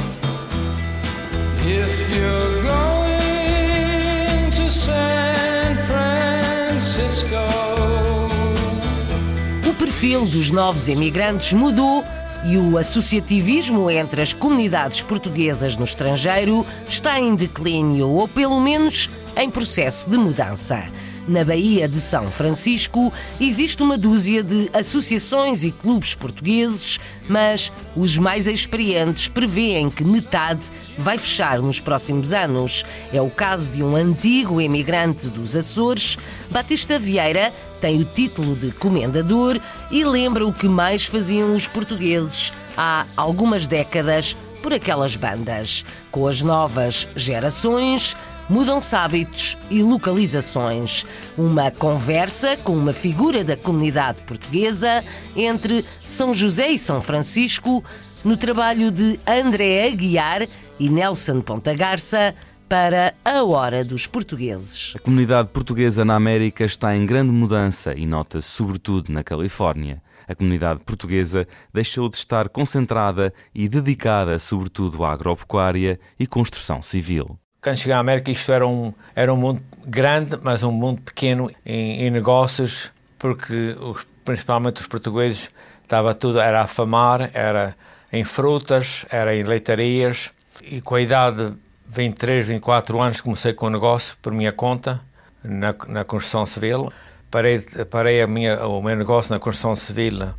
O 9.69 9.73
perfil 9.73 10.25
dos 10.25 10.51
novos 10.51 10.87
imigrantes 10.87 11.53
mudou 11.53 12.03
e 12.45 12.57
o 12.57 12.77
associativismo 12.77 13.89
entre 13.89 14.21
as 14.21 14.33
comunidades 14.33 15.01
portuguesas 15.01 15.75
no 15.75 15.85
estrangeiro 15.85 16.65
está 16.87 17.19
em 17.19 17.35
declínio 17.35 18.09
ou, 18.09 18.27
pelo 18.27 18.59
menos, 18.59 19.09
em 19.35 19.49
processo 19.49 20.09
de 20.09 20.17
mudança. 20.17 20.85
Na 21.27 21.43
Baía 21.43 21.89
de 21.89 21.99
São 21.99 22.31
Francisco 22.31 23.11
existe 23.39 23.83
uma 23.83 23.97
dúzia 23.97 24.41
de 24.41 24.69
associações 24.71 25.65
e 25.65 25.71
clubes 25.71 26.15
portugueses, 26.15 27.01
mas 27.27 27.69
os 27.97 28.17
mais 28.17 28.47
experientes 28.47 29.27
prevêem 29.27 29.89
que 29.89 30.05
metade 30.05 30.69
vai 30.97 31.17
fechar 31.17 31.61
nos 31.61 31.81
próximos 31.81 32.31
anos. 32.31 32.85
É 33.11 33.21
o 33.21 33.29
caso 33.29 33.69
de 33.71 33.83
um 33.83 33.93
antigo 33.97 34.61
emigrante 34.61 35.27
dos 35.27 35.53
Açores, 35.53 36.17
Batista 36.49 36.97
Vieira, 36.97 37.53
tem 37.81 37.99
o 37.99 38.05
título 38.05 38.55
de 38.55 38.71
comendador 38.71 39.59
e 39.91 40.05
lembra 40.05 40.47
o 40.47 40.53
que 40.53 40.69
mais 40.69 41.05
faziam 41.05 41.53
os 41.53 41.67
portugueses 41.67 42.53
há 42.77 43.05
algumas 43.17 43.67
décadas 43.67 44.37
por 44.61 44.73
aquelas 44.73 45.15
bandas. 45.15 45.85
Com 46.11 46.27
as 46.27 46.41
novas 46.41 47.07
gerações, 47.15 48.15
mudam-se 48.49 48.95
hábitos 48.95 49.57
e 49.69 49.81
localizações. 49.81 51.05
Uma 51.37 51.71
conversa 51.71 52.57
com 52.57 52.75
uma 52.75 52.93
figura 52.93 53.43
da 53.43 53.57
comunidade 53.57 54.21
portuguesa 54.23 55.03
entre 55.35 55.83
São 56.03 56.33
José 56.33 56.69
e 56.69 56.79
São 56.79 57.01
Francisco, 57.01 57.83
no 58.23 58.35
trabalho 58.35 58.91
de 58.91 59.19
André 59.25 59.87
Aguiar 59.87 60.47
e 60.79 60.89
Nelson 60.89 61.39
Ponta 61.41 61.73
Garça 61.73 62.35
para 62.67 63.13
a 63.23 63.43
Hora 63.43 63.83
dos 63.83 64.07
Portugueses. 64.07 64.93
A 64.95 64.99
comunidade 64.99 65.49
portuguesa 65.49 66.03
na 66.03 66.15
América 66.15 66.65
está 66.65 66.95
em 66.95 67.05
grande 67.05 67.31
mudança 67.31 67.93
e 67.95 68.05
nota-se 68.05 68.49
sobretudo 68.49 69.11
na 69.11 69.23
Califórnia. 69.23 70.01
A 70.27 70.35
comunidade 70.35 70.81
portuguesa 70.83 71.47
deixou 71.73 72.09
de 72.09 72.17
estar 72.17 72.49
concentrada 72.49 73.33
e 73.55 73.69
dedicada 73.69 74.37
sobretudo 74.37 75.05
à 75.05 75.13
agropecuária 75.13 75.97
e 76.19 76.27
construção 76.27 76.81
civil. 76.81 77.39
Quando 77.67 77.79
cheguei 77.79 77.95
à 77.95 77.99
América, 77.99 78.31
isto 78.31 78.49
era 78.49 78.65
um, 78.65 78.93
era 79.13 79.33
um 79.33 79.35
mundo 79.35 79.61
grande, 79.85 80.39
mas 80.41 80.63
um 80.63 80.71
mundo 80.71 81.01
pequeno 81.01 81.51
em, 81.65 82.03
em 82.03 82.09
negócios, 82.09 82.93
porque 83.19 83.75
os, 83.81 84.07
principalmente 84.23 84.79
os 84.79 84.87
portugueses 84.87 85.49
estava 85.83 86.13
tudo, 86.13 86.39
era 86.39 86.61
a 86.61 86.67
famar, 86.67 87.29
era 87.33 87.75
em 88.09 88.23
frutas, 88.23 89.05
era 89.09 89.35
em 89.35 89.43
leitarias, 89.43 90.31
e 90.63 90.79
com 90.79 90.95
a 90.95 91.01
idade 91.01 91.53
23, 91.89 92.47
24 92.47 93.01
anos 93.01 93.19
comecei 93.19 93.51
com 93.51 93.65
o 93.65 93.69
negócio 93.69 94.15
por 94.21 94.31
minha 94.31 94.53
conta 94.53 95.01
na, 95.43 95.75
na 95.89 96.05
construção 96.05 96.45
civil. 96.45 96.89
Parei, 97.29 97.59
parei 97.91 98.21
a 98.21 98.27
minha, 98.27 98.65
o 98.65 98.81
meu 98.81 98.95
negócio 98.95 99.33
na 99.33 99.41
construção 99.41 99.75
civil 99.75 100.33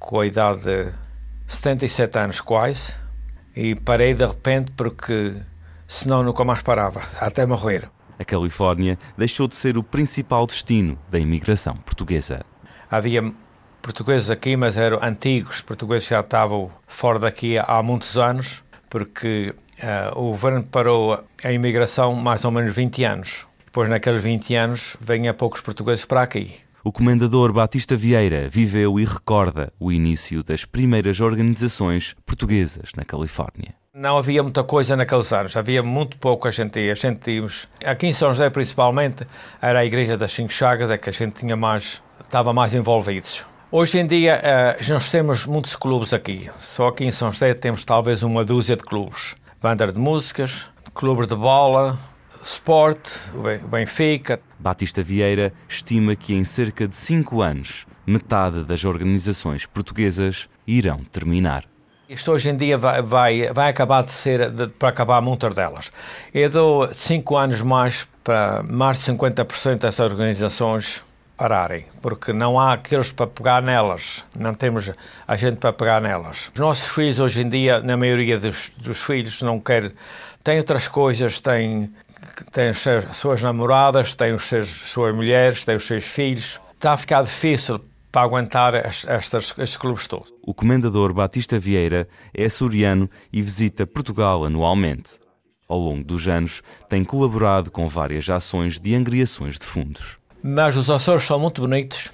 com 0.00 0.18
a 0.18 0.26
idade 0.26 0.62
de 0.62 0.92
77 1.46 2.18
anos 2.18 2.40
quase 2.40 2.92
e 3.54 3.76
parei 3.76 4.14
de 4.14 4.26
repente 4.26 4.72
porque 4.72 5.36
senão 5.92 6.22
nunca 6.22 6.44
mais 6.44 6.62
parava, 6.62 7.02
até 7.20 7.44
morrer. 7.46 7.90
A 8.18 8.24
Califórnia 8.24 8.98
deixou 9.16 9.48
de 9.48 9.54
ser 9.54 9.76
o 9.76 9.82
principal 9.82 10.46
destino 10.46 10.98
da 11.10 11.18
imigração 11.18 11.74
portuguesa. 11.76 12.44
Havia 12.90 13.32
portugueses 13.80 14.30
aqui, 14.30 14.56
mas 14.56 14.76
eram 14.76 15.02
antigos, 15.02 15.60
portugueses 15.60 16.08
já 16.08 16.20
estavam 16.20 16.70
fora 16.86 17.18
daqui 17.18 17.58
há 17.58 17.82
muitos 17.82 18.16
anos, 18.16 18.62
porque 18.88 19.54
Uh, 19.82 20.16
o 20.16 20.30
governo 20.30 20.62
parou 20.62 21.20
a 21.42 21.52
imigração 21.52 22.14
mais 22.14 22.44
ou 22.44 22.52
menos 22.52 22.74
20 22.74 23.02
anos. 23.02 23.46
Depois, 23.64 23.88
naqueles 23.88 24.22
20 24.22 24.54
anos, 24.54 24.96
vêm 25.00 25.32
poucos 25.34 25.60
portugueses 25.60 26.04
para 26.04 26.22
aqui. 26.22 26.54
O 26.84 26.92
comendador 26.92 27.52
Batista 27.52 27.96
Vieira 27.96 28.48
viveu 28.48 29.00
e 29.00 29.04
recorda 29.04 29.72
o 29.80 29.90
início 29.90 30.44
das 30.44 30.64
primeiras 30.64 31.20
organizações 31.20 32.14
portuguesas 32.24 32.92
na 32.96 33.04
Califórnia. 33.04 33.81
Não 33.94 34.16
havia 34.16 34.42
muita 34.42 34.64
coisa 34.64 34.96
naqueles 34.96 35.30
anos, 35.34 35.54
havia 35.54 35.82
muito 35.82 36.16
pouco 36.16 36.48
a 36.48 36.50
gente 36.50 36.80
ia. 36.80 36.92
A 36.92 36.94
gente 36.94 37.30
íamos, 37.30 37.68
aqui 37.84 38.06
em 38.06 38.12
São 38.14 38.28
José 38.30 38.48
principalmente, 38.48 39.26
era 39.60 39.80
a 39.80 39.84
Igreja 39.84 40.16
das 40.16 40.32
Cinco 40.32 40.50
Chagas, 40.50 40.88
é 40.88 40.96
que 40.96 41.10
a 41.10 41.12
gente 41.12 41.40
tinha 41.40 41.54
mais, 41.56 42.02
estava 42.18 42.54
mais 42.54 42.72
envolvidos. 42.72 43.44
Hoje 43.70 43.98
em 43.98 44.06
dia, 44.06 44.40
uh, 44.40 44.92
nós 44.94 45.10
temos 45.10 45.44
muitos 45.44 45.76
clubes 45.76 46.14
aqui. 46.14 46.50
Só 46.58 46.88
aqui 46.88 47.04
em 47.04 47.10
São 47.10 47.30
José 47.30 47.52
temos 47.52 47.84
talvez 47.84 48.22
uma 48.22 48.42
dúzia 48.42 48.76
de 48.76 48.82
clubes 48.82 49.34
banda 49.60 49.92
de 49.92 49.98
músicas, 49.98 50.70
clube 50.94 51.26
de 51.26 51.36
bola, 51.36 51.98
sport, 52.42 52.98
o 53.34 53.68
Benfica. 53.68 54.40
Batista 54.58 55.02
Vieira 55.02 55.52
estima 55.68 56.16
que 56.16 56.34
em 56.34 56.44
cerca 56.44 56.88
de 56.88 56.94
cinco 56.94 57.42
anos, 57.42 57.86
metade 58.06 58.64
das 58.64 58.86
organizações 58.86 59.66
portuguesas 59.66 60.48
irão 60.66 61.04
terminar. 61.04 61.71
Isto 62.12 62.32
hoje 62.32 62.50
em 62.50 62.56
dia 62.56 62.76
vai, 62.76 63.00
vai, 63.00 63.52
vai 63.54 63.70
acabar 63.70 64.04
de 64.04 64.12
ser, 64.12 64.50
de, 64.50 64.66
para 64.68 64.90
acabar 64.90 65.22
muitas 65.22 65.54
delas. 65.54 65.90
Eu 66.34 66.50
dou 66.50 66.92
cinco 66.92 67.38
anos 67.38 67.62
mais 67.62 68.06
para 68.22 68.62
mais 68.62 68.98
de 68.98 69.10
50% 69.12 69.78
dessas 69.78 70.12
organizações 70.12 71.02
pararem, 71.38 71.86
porque 72.02 72.30
não 72.34 72.60
há 72.60 72.74
aqueles 72.74 73.12
para 73.12 73.26
pegar 73.26 73.62
nelas, 73.62 74.22
não 74.38 74.52
temos 74.52 74.92
a 75.26 75.36
gente 75.36 75.56
para 75.56 75.72
pegar 75.72 76.02
nelas. 76.02 76.50
Os 76.54 76.60
nossos 76.60 76.94
filhos 76.94 77.18
hoje 77.18 77.40
em 77.40 77.48
dia, 77.48 77.80
na 77.80 77.96
maioria 77.96 78.38
dos, 78.38 78.70
dos 78.76 79.02
filhos, 79.02 79.40
não 79.40 79.58
querem, 79.58 79.90
têm 80.44 80.58
outras 80.58 80.86
coisas, 80.86 81.40
têm, 81.40 81.90
têm 82.52 82.68
as 82.68 82.84
suas 83.16 83.42
namoradas, 83.42 84.14
têm 84.14 84.34
os 84.34 84.44
seus, 84.44 84.68
as 84.68 84.90
suas 84.90 85.14
mulheres, 85.14 85.64
têm 85.64 85.76
os 85.76 85.86
seus 85.86 86.04
filhos. 86.04 86.60
Está 86.74 86.92
a 86.92 86.96
ficar 86.98 87.22
difícil 87.22 87.80
para 88.12 88.22
aguentar 88.22 88.74
estas, 88.74 89.54
estes 89.58 89.76
clubes 89.78 90.06
todos. 90.06 90.32
O 90.46 90.52
comendador 90.52 91.14
Batista 91.14 91.58
Vieira 91.58 92.06
é 92.36 92.44
açoriano 92.44 93.08
e 93.32 93.40
visita 93.40 93.86
Portugal 93.86 94.44
anualmente. 94.44 95.18
Ao 95.66 95.78
longo 95.78 96.04
dos 96.04 96.28
anos, 96.28 96.62
tem 96.90 97.02
colaborado 97.02 97.70
com 97.70 97.88
várias 97.88 98.28
ações 98.28 98.78
de 98.78 98.94
angriações 98.94 99.58
de 99.58 99.64
fundos. 99.64 100.18
Mas 100.42 100.76
os 100.76 100.90
Açores 100.90 101.24
são 101.24 101.40
muito 101.40 101.62
bonitos. 101.62 102.12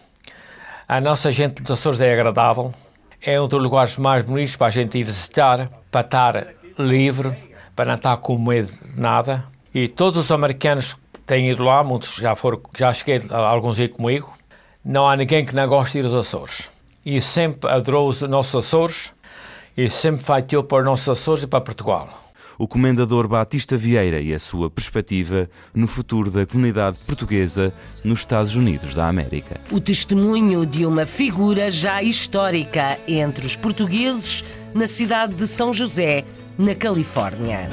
A 0.87 1.01
nossa 1.01 1.33
gente 1.33 1.61
dos 1.63 1.73
Açores 1.73 2.01
é 2.01 2.13
agradável. 2.13 2.73
É 3.21 3.41
um 3.41 3.49
dos 3.49 3.61
lugares 3.61 3.97
mais 3.97 4.25
bonitos 4.25 4.55
para 4.55 4.69
a 4.69 4.71
gente 4.71 4.97
ir 4.97 5.03
visitar, 5.03 5.69
para 5.91 6.07
estar 6.07 6.47
livre, 6.79 7.33
para 7.75 7.87
não 7.87 7.95
estar 7.97 8.17
com 8.19 8.39
medo 8.39 8.71
de 8.71 9.01
nada. 9.01 9.45
E 9.75 9.89
todos 9.89 10.27
os 10.27 10.31
americanos 10.31 10.95
que 10.95 11.19
têm 11.27 11.51
ido 11.51 11.65
lá, 11.65 11.83
muitos 11.83 12.15
já 12.15 12.37
foram, 12.37 12.61
já 12.77 12.93
cheguei, 12.93 13.21
alguns 13.31 13.81
aí 13.81 13.89
comigo, 13.89 14.38
não 14.85 15.09
há 15.09 15.17
ninguém 15.17 15.45
que 15.45 15.55
não 15.55 15.69
goste 15.69 15.93
de 15.93 15.99
ir 15.99 16.05
aos 16.05 16.15
Açores. 16.15 16.71
E 17.05 17.21
sempre 17.21 17.71
adorou 17.71 18.09
os 18.09 18.23
nossos 18.23 18.67
Açores 18.67 19.13
e 19.77 19.89
sempre 19.89 20.23
fatiou 20.23 20.63
para 20.63 20.79
os 20.79 20.85
nossos 20.85 21.09
Açores 21.09 21.43
e 21.43 21.47
para 21.47 21.61
Portugal 21.61 22.29
o 22.59 22.67
comendador 22.67 23.29
Batista 23.29 23.77
Vieira 23.77 24.21
e 24.21 24.35
a 24.35 24.39
sua 24.39 24.69
perspectiva 24.69 25.49
no 25.73 25.87
futuro 25.87 26.31
da 26.31 26.45
comunidade 26.45 26.99
portuguesa 27.07 27.73
nos 28.05 28.19
Estados 28.21 28.57
Unidos 28.57 28.95
da 28.95 29.07
América. 29.07 29.61
O 29.71 29.81
testemunho 29.81 30.67
de 30.67 30.85
uma 30.85 31.07
figura 31.07 31.71
já 31.71 32.03
histórica 32.03 32.99
entre 33.07 33.47
os 33.47 33.55
portugueses 33.55 34.45
na 34.75 34.89
cidade 34.89 35.35
de 35.35 35.47
São 35.47 35.73
José, 35.73 36.25
na 36.59 36.75
Califórnia. 36.75 37.69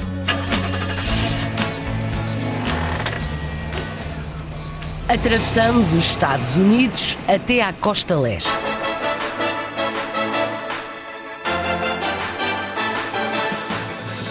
Atravessamos 5.08 5.92
os 5.92 6.04
Estados 6.04 6.56
Unidos 6.56 7.16
até 7.28 7.62
à 7.62 7.72
costa 7.72 8.18
leste. 8.18 8.50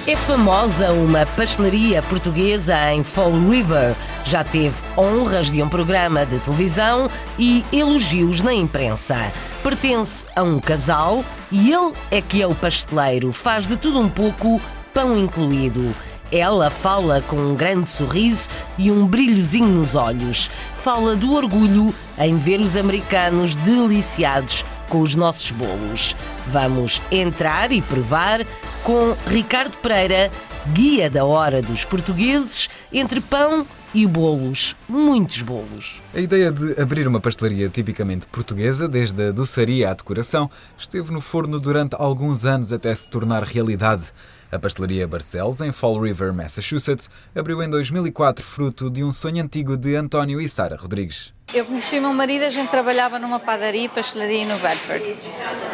É 0.06 0.18
famosa 0.18 0.92
uma 0.92 1.26
pastelaria 1.28 2.02
portuguesa 2.02 2.92
em 2.92 3.04
Fall 3.04 3.32
River. 3.50 3.96
Já 4.26 4.44
teve 4.44 4.76
honras 4.98 5.50
de 5.50 5.64
um 5.64 5.70
programa 5.70 6.26
de 6.26 6.42
televisão 6.42 7.10
e 7.40 7.64
elogios 7.72 8.42
na 8.42 8.54
imprensa. 8.54 9.32
Pertence 9.64 10.26
a 10.36 10.44
um 10.44 10.60
casal 10.60 11.24
e 11.50 11.72
ele 11.72 11.94
é 12.12 12.22
que 12.22 12.42
é 12.42 12.48
o 12.48 12.54
pasteleiro. 12.54 13.32
Faz 13.32 13.66
de 13.66 13.78
tudo 13.78 13.98
um 13.98 14.10
pouco, 14.10 14.62
pão 14.94 15.18
incluído. 15.18 15.96
Ela 16.36 16.70
fala 16.70 17.22
com 17.22 17.38
um 17.38 17.56
grande 17.56 17.88
sorriso 17.88 18.50
e 18.78 18.92
um 18.92 19.08
brilhozinho 19.08 19.70
nos 19.70 19.96
olhos. 19.96 20.52
Fala 20.74 21.16
do 21.16 21.32
orgulho 21.32 21.96
em 22.20 22.36
ver 22.36 22.60
os 22.60 22.76
americanos 22.76 23.56
deliciados 23.56 24.66
com 24.90 25.00
os 25.00 25.16
nossos 25.16 25.52
bolos. 25.52 26.14
Vamos 26.46 27.02
entrar 27.10 27.72
e 27.72 27.82
provar 27.82 28.46
com 28.84 29.16
Ricardo 29.26 29.78
Pereira, 29.78 30.30
guia 30.74 31.10
da 31.10 31.24
hora 31.24 31.62
dos 31.62 31.86
portugueses, 31.86 32.70
entre 32.92 33.22
pão 33.22 33.66
e 33.94 34.06
bolos, 34.06 34.76
muitos 34.90 35.42
bolos. 35.42 36.02
A 36.14 36.20
ideia 36.20 36.52
de 36.52 36.78
abrir 36.78 37.08
uma 37.08 37.22
pastelaria 37.22 37.70
tipicamente 37.70 38.28
portuguesa, 38.28 38.90
desde 38.90 39.30
a 39.30 39.32
doçaria 39.32 39.90
à 39.90 39.94
decoração, 39.94 40.52
esteve 40.78 41.14
no 41.14 41.22
forno 41.22 41.62
durante 41.62 41.96
alguns 41.98 42.44
anos 42.44 42.74
até 42.74 42.94
se 42.94 43.10
tornar 43.10 43.44
realidade. 43.44 44.12
A 44.52 44.60
pastelaria 44.60 45.08
Barcelos, 45.08 45.60
em 45.62 45.72
Fall 45.72 46.00
River, 46.00 46.34
Massachusetts, 46.34 47.10
abriu 47.36 47.62
em 47.64 47.70
2004 47.70 48.46
fruto 48.46 48.90
de 48.90 49.04
um 49.04 49.12
sonho 49.12 49.44
antigo 49.44 49.76
de 49.76 49.96
António 49.96 50.40
e 50.40 50.48
Sara 50.48 50.76
Rodrigues. 50.76 51.34
Eu 51.54 51.66
conheci 51.66 52.00
o 52.00 52.02
meu 52.02 52.14
marido, 52.14 52.44
a 52.44 52.50
gente 52.50 52.70
trabalhava 52.70 53.20
numa 53.20 53.40
padaria 53.40 53.86
e 53.86 53.90
pastelaria 53.90 54.46
no 54.46 54.58
Bedford. 54.60 55.16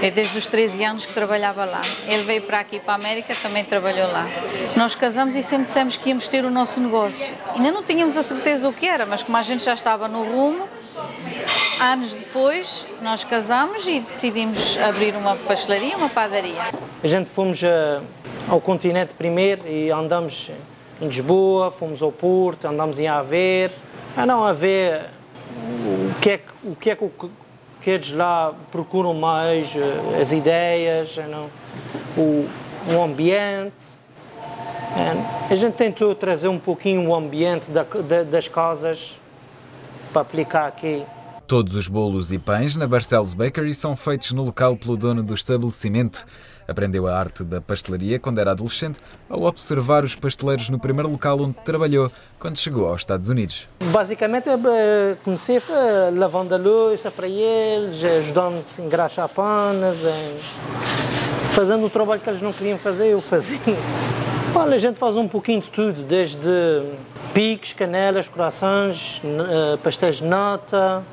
É 0.01 0.11
desde 0.11 0.37
os 0.37 0.47
13 0.47 0.83
anos 0.83 1.05
que 1.05 1.13
trabalhava 1.13 1.65
lá. 1.65 1.81
Ele 2.07 2.23
veio 2.23 2.41
para 2.43 2.59
aqui, 2.59 2.79
para 2.79 2.93
a 2.93 2.95
América, 2.95 3.35
também 3.41 3.63
trabalhou 3.63 4.11
lá. 4.11 4.27
Nós 4.75 4.95
casamos 4.95 5.35
e 5.35 5.41
sempre 5.41 5.67
dissemos 5.67 5.97
que 5.97 6.09
íamos 6.09 6.27
ter 6.27 6.43
o 6.45 6.51
nosso 6.51 6.79
negócio. 6.79 7.33
Ainda 7.55 7.71
não 7.71 7.83
tínhamos 7.83 8.17
a 8.17 8.23
certeza 8.23 8.67
o 8.67 8.73
que 8.73 8.85
era, 8.87 9.05
mas 9.05 9.23
como 9.23 9.37
a 9.37 9.41
gente 9.41 9.63
já 9.63 9.73
estava 9.73 10.07
no 10.07 10.23
rumo, 10.23 10.67
anos 11.79 12.15
depois 12.15 12.85
nós 13.01 13.23
casamos 13.23 13.87
e 13.87 14.01
decidimos 14.01 14.77
abrir 14.77 15.15
uma 15.15 15.35
pastelaria, 15.35 15.97
uma 15.97 16.09
padaria. 16.09 16.90
A 17.03 17.07
gente 17.07 17.29
fomos 17.29 17.63
a 17.63 18.01
ao 18.51 18.59
continente 18.59 19.13
primeiro 19.13 19.67
e 19.67 19.89
andamos 19.91 20.51
em 21.01 21.07
Lisboa, 21.07 21.71
fomos 21.71 22.01
ao 22.01 22.11
Porto, 22.11 22.65
andamos 22.65 22.99
em 22.99 23.07
Aver, 23.07 23.71
a 24.15 24.25
não 24.25 24.43
a 24.43 24.53
ver 24.53 25.05
o 25.85 26.19
que 26.19 26.31
é 26.31 26.37
que, 26.37 26.51
o 26.63 26.75
que, 26.75 26.89
é 26.89 26.97
que, 27.81 27.89
eles 27.89 28.11
lá 28.11 28.53
procuram 28.71 29.13
mais, 29.13 29.73
eh, 29.75 30.21
as 30.21 30.31
ideias, 30.31 31.15
não, 31.29 31.49
o, 32.17 32.47
o 32.93 33.01
ambiente. 33.01 34.01
A 35.49 35.55
gente 35.55 35.75
tentou 35.75 36.13
trazer 36.13 36.49
um 36.49 36.59
pouquinho 36.59 37.07
o 37.07 37.15
ambiente 37.15 37.71
da, 37.71 37.83
da, 37.83 38.23
das 38.23 38.47
casas 38.47 39.17
para 40.11 40.21
aplicar 40.21 40.67
aqui. 40.67 41.05
Todos 41.47 41.75
os 41.75 41.87
bolos 41.87 42.31
e 42.31 42.39
pães 42.39 42.75
na 42.75 42.87
Barcelos 42.87 43.33
Bakery 43.33 43.73
são 43.73 43.95
feitos 43.95 44.31
no 44.33 44.43
local 44.43 44.75
pelo 44.75 44.97
dono 44.97 45.23
do 45.23 45.33
estabelecimento. 45.33 46.25
Aprendeu 46.71 47.05
a 47.05 47.13
arte 47.13 47.43
da 47.43 47.59
pastelaria 47.59 48.17
quando 48.17 48.39
era 48.39 48.51
adolescente 48.51 48.97
ao 49.29 49.43
observar 49.43 50.05
os 50.05 50.15
pasteleiros 50.15 50.69
no 50.69 50.79
primeiro 50.79 51.09
local 51.09 51.37
onde 51.41 51.57
trabalhou 51.65 52.09
quando 52.39 52.57
chegou 52.57 52.87
aos 52.87 53.01
Estados 53.01 53.27
Unidos. 53.27 53.67
Basicamente, 53.91 54.47
eh, 54.47 55.17
comecei 55.21 55.57
eh, 55.57 56.11
lavando 56.15 56.55
a 56.55 56.57
louça 56.57 57.11
para 57.11 57.27
eles, 57.27 58.01
ajudando 58.01 58.63
a 58.77 58.81
engraxar 58.81 59.27
panas, 59.27 59.97
fazendo 61.51 61.85
o 61.85 61.89
trabalho 61.89 62.21
que 62.21 62.29
eles 62.29 62.41
não 62.41 62.53
queriam 62.53 62.77
fazer, 62.77 63.07
eu 63.07 63.19
fazia. 63.19 63.59
Olha, 64.55 64.75
a 64.75 64.79
gente 64.79 64.97
faz 64.97 65.17
um 65.17 65.27
pouquinho 65.27 65.59
de 65.59 65.67
tudo, 65.67 66.03
desde 66.03 66.39
picos, 67.33 67.73
canelas, 67.73 68.29
corações, 68.29 69.21
eh, 69.25 69.77
pastéis 69.83 70.17
de 70.17 70.23
nata, 70.23 71.03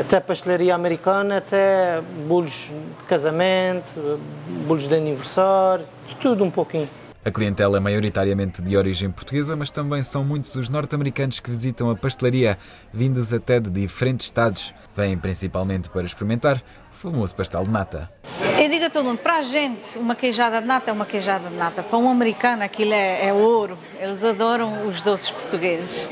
até 0.00 0.20
pastelaria 0.20 0.74
americana, 0.74 1.38
até 1.38 2.00
bolos 2.26 2.70
de 2.98 3.04
casamento, 3.06 4.20
bolos 4.66 4.86
de 4.86 4.94
aniversário, 4.94 5.84
de 6.06 6.14
tudo 6.16 6.44
um 6.44 6.50
pouquinho. 6.50 6.88
A 7.24 7.30
clientela 7.30 7.78
é 7.78 7.80
maioritariamente 7.80 8.60
de 8.60 8.76
origem 8.76 9.10
portuguesa, 9.10 9.56
mas 9.56 9.70
também 9.70 10.02
são 10.02 10.22
muitos 10.22 10.54
os 10.56 10.68
norte-americanos 10.68 11.40
que 11.40 11.48
visitam 11.48 11.88
a 11.88 11.96
pastelaria, 11.96 12.58
vindos 12.92 13.32
até 13.32 13.58
de 13.58 13.70
diferentes 13.70 14.26
estados. 14.26 14.74
Vêm 14.94 15.16
principalmente 15.16 15.88
para 15.88 16.02
experimentar 16.02 16.62
famoso 16.94 17.34
pastel 17.34 17.64
de 17.64 17.70
nata. 17.70 18.10
Eu 18.58 18.68
digo 18.68 18.84
a 18.84 18.90
todo 18.90 19.04
mundo, 19.04 19.18
para 19.18 19.38
a 19.38 19.42
gente, 19.42 19.98
uma 19.98 20.14
queijada 20.14 20.60
de 20.60 20.66
nata 20.66 20.90
é 20.90 20.92
uma 20.92 21.04
queijada 21.04 21.48
de 21.48 21.54
nata. 21.54 21.82
Para 21.82 21.98
um 21.98 22.08
americano, 22.08 22.62
aquilo 22.62 22.92
é, 22.92 23.26
é 23.26 23.32
ouro. 23.32 23.76
Eles 24.00 24.22
adoram 24.22 24.86
os 24.86 25.02
doces 25.02 25.30
portugueses. 25.30 26.08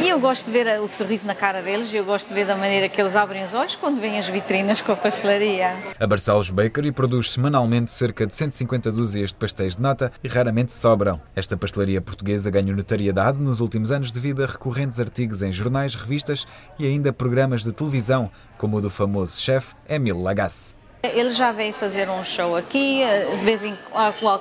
E 0.00 0.08
eu 0.08 0.20
gosto 0.20 0.46
de 0.46 0.50
ver 0.50 0.80
o 0.80 0.88
sorriso 0.88 1.26
na 1.26 1.34
cara 1.34 1.62
deles 1.62 1.92
e 1.92 1.96
eu 1.96 2.04
gosto 2.04 2.28
de 2.28 2.34
ver 2.34 2.46
da 2.46 2.56
maneira 2.56 2.88
que 2.88 3.00
eles 3.00 3.16
abrem 3.16 3.44
os 3.44 3.54
olhos 3.54 3.74
quando 3.74 4.00
vêm 4.00 4.18
as 4.18 4.28
vitrinas 4.28 4.80
com 4.80 4.92
a 4.92 4.96
pastelaria. 4.96 5.74
A 5.98 6.06
Barcelos 6.06 6.50
Bakery 6.50 6.92
produz 6.92 7.32
semanalmente 7.32 7.90
cerca 7.90 8.26
de 8.26 8.34
150 8.34 8.92
dúzias 8.92 9.30
de 9.30 9.36
pastéis 9.36 9.76
de 9.76 9.82
nata 9.82 10.12
e 10.22 10.28
raramente 10.28 10.72
sobram. 10.72 11.20
Esta 11.34 11.56
pastelaria 11.56 12.00
portuguesa 12.00 12.50
ganhou 12.50 12.76
notoriedade 12.76 13.38
nos 13.38 13.60
últimos 13.60 13.90
anos 13.92 14.10
devido 14.10 14.42
a 14.42 14.46
recorrentes 14.46 15.00
artigos 15.00 15.42
em 15.42 15.52
jornais, 15.52 15.94
revistas 15.94 16.46
e 16.78 16.86
ainda 16.86 17.12
programas 17.12 17.64
de 17.64 17.72
televisão, 17.72 18.30
como 18.58 18.76
o 18.76 18.80
do 18.80 18.90
famoso 18.90 19.40
chefe 19.40 19.74
Lagasse. 20.22 20.74
Ele 21.02 21.32
já 21.32 21.52
veio 21.52 21.74
fazer 21.74 22.08
um 22.08 22.24
show 22.24 22.56
aqui, 22.56 23.02
de 23.38 23.44
vez 23.44 23.62
em 23.64 23.76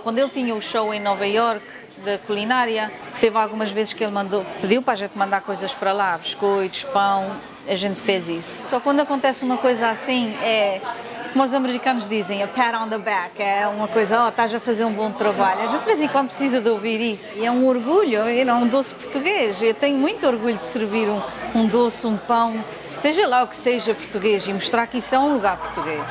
quando 0.02 0.20
ele 0.20 0.30
tinha 0.30 0.56
o 0.56 0.62
show 0.62 0.94
em 0.94 1.00
Nova 1.00 1.28
York, 1.28 1.66
da 2.06 2.18
culinária. 2.18 2.92
Teve 3.20 3.38
algumas 3.38 3.70
vezes 3.72 3.94
que 3.94 4.04
ele 4.04 4.14
mandou, 4.14 4.46
pediu 4.62 4.82
para 4.82 4.94
a 4.94 4.96
gente 4.96 5.18
mandar 5.18 5.42
coisas 5.42 5.74
para 5.74 5.92
lá, 5.92 6.18
biscoitos, 6.18 6.84
pão, 6.86 7.30
a 7.68 7.76
gente 7.76 8.00
fez 8.00 8.28
isso. 8.30 8.68
Só 8.70 8.80
quando 8.80 9.02
acontece 9.02 9.44
uma 9.44 9.58
coisa 9.58 9.90
assim, 9.90 10.36
é 10.42 10.82
como 11.34 11.44
os 11.44 11.54
americanos 11.54 12.08
dizem, 12.08 12.44
a 12.44 12.48
pat 12.48 12.76
on 12.76 12.88
the 12.88 12.98
back, 13.00 13.42
é 13.42 13.68
uma 13.68 13.88
coisa, 13.88 14.26
oh, 14.26 14.30
estás 14.30 14.54
a 14.54 14.60
fazer 14.60 14.86
um 14.86 14.94
bom 14.94 15.12
trabalho. 15.12 15.62
A 15.62 15.68
gente 15.68 15.80
de 15.80 15.86
vez 15.86 16.02
em 16.02 16.08
quando 16.08 16.28
precisa 16.28 16.62
de 16.62 16.70
ouvir 16.70 17.02
isso. 17.02 17.40
E 17.40 17.46
é 17.46 17.52
um 17.52 17.66
orgulho, 17.66 18.20
é 18.20 18.54
um 18.54 18.68
doce 18.68 18.94
português. 18.94 19.60
Eu 19.62 19.74
tenho 19.74 19.98
muito 19.98 20.28
orgulho 20.28 20.56
de 20.56 20.64
servir 20.64 21.10
um, 21.10 21.20
um 21.56 21.66
doce, 21.66 22.06
um 22.06 22.18
pão, 22.18 22.64
seja 23.04 23.28
lá 23.28 23.44
o 23.44 23.48
que 23.50 23.58
seja 23.58 23.94
português 23.94 24.48
e 24.48 24.54
mostrar 24.54 24.88
que 24.88 25.00
isso 25.00 25.14
é 25.14 25.20
um 25.20 25.34
lugar 25.34 25.58
português. 25.58 26.02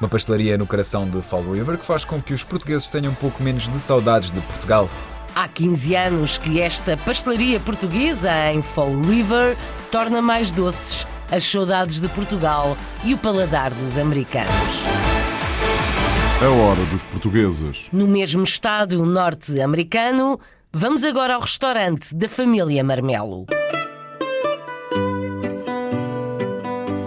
Uma 0.00 0.08
pastelaria 0.08 0.58
no 0.58 0.66
coração 0.66 1.08
de 1.08 1.22
Fall 1.22 1.44
River 1.44 1.78
que 1.78 1.86
faz 1.86 2.04
com 2.04 2.20
que 2.20 2.34
os 2.34 2.42
portugueses 2.42 2.88
tenham 2.88 3.12
um 3.12 3.14
pouco 3.14 3.40
menos 3.40 3.68
de 3.68 3.78
saudades 3.78 4.32
de 4.32 4.40
Portugal. 4.40 4.90
Há 5.32 5.46
15 5.46 5.94
anos 5.94 6.38
que 6.38 6.60
esta 6.60 6.96
pastelaria 6.96 7.60
portuguesa 7.60 8.32
em 8.52 8.62
Fall 8.62 9.00
River 9.00 9.56
torna 9.92 10.20
mais 10.20 10.50
doces 10.50 11.06
as 11.30 11.44
saudades 11.44 12.00
de 12.00 12.08
Portugal 12.08 12.76
e 13.04 13.14
o 13.14 13.18
paladar 13.18 13.70
dos 13.72 13.96
americanos. 13.96 14.50
A 16.42 16.48
hora 16.48 16.84
dos 16.86 17.06
portugueses. 17.06 17.86
No 17.92 18.08
mesmo 18.08 18.42
estado 18.42 19.04
norte-americano, 19.04 20.40
vamos 20.72 21.04
agora 21.04 21.34
ao 21.34 21.42
restaurante 21.42 22.12
da 22.12 22.28
família 22.28 22.82
Marmelo. 22.82 23.46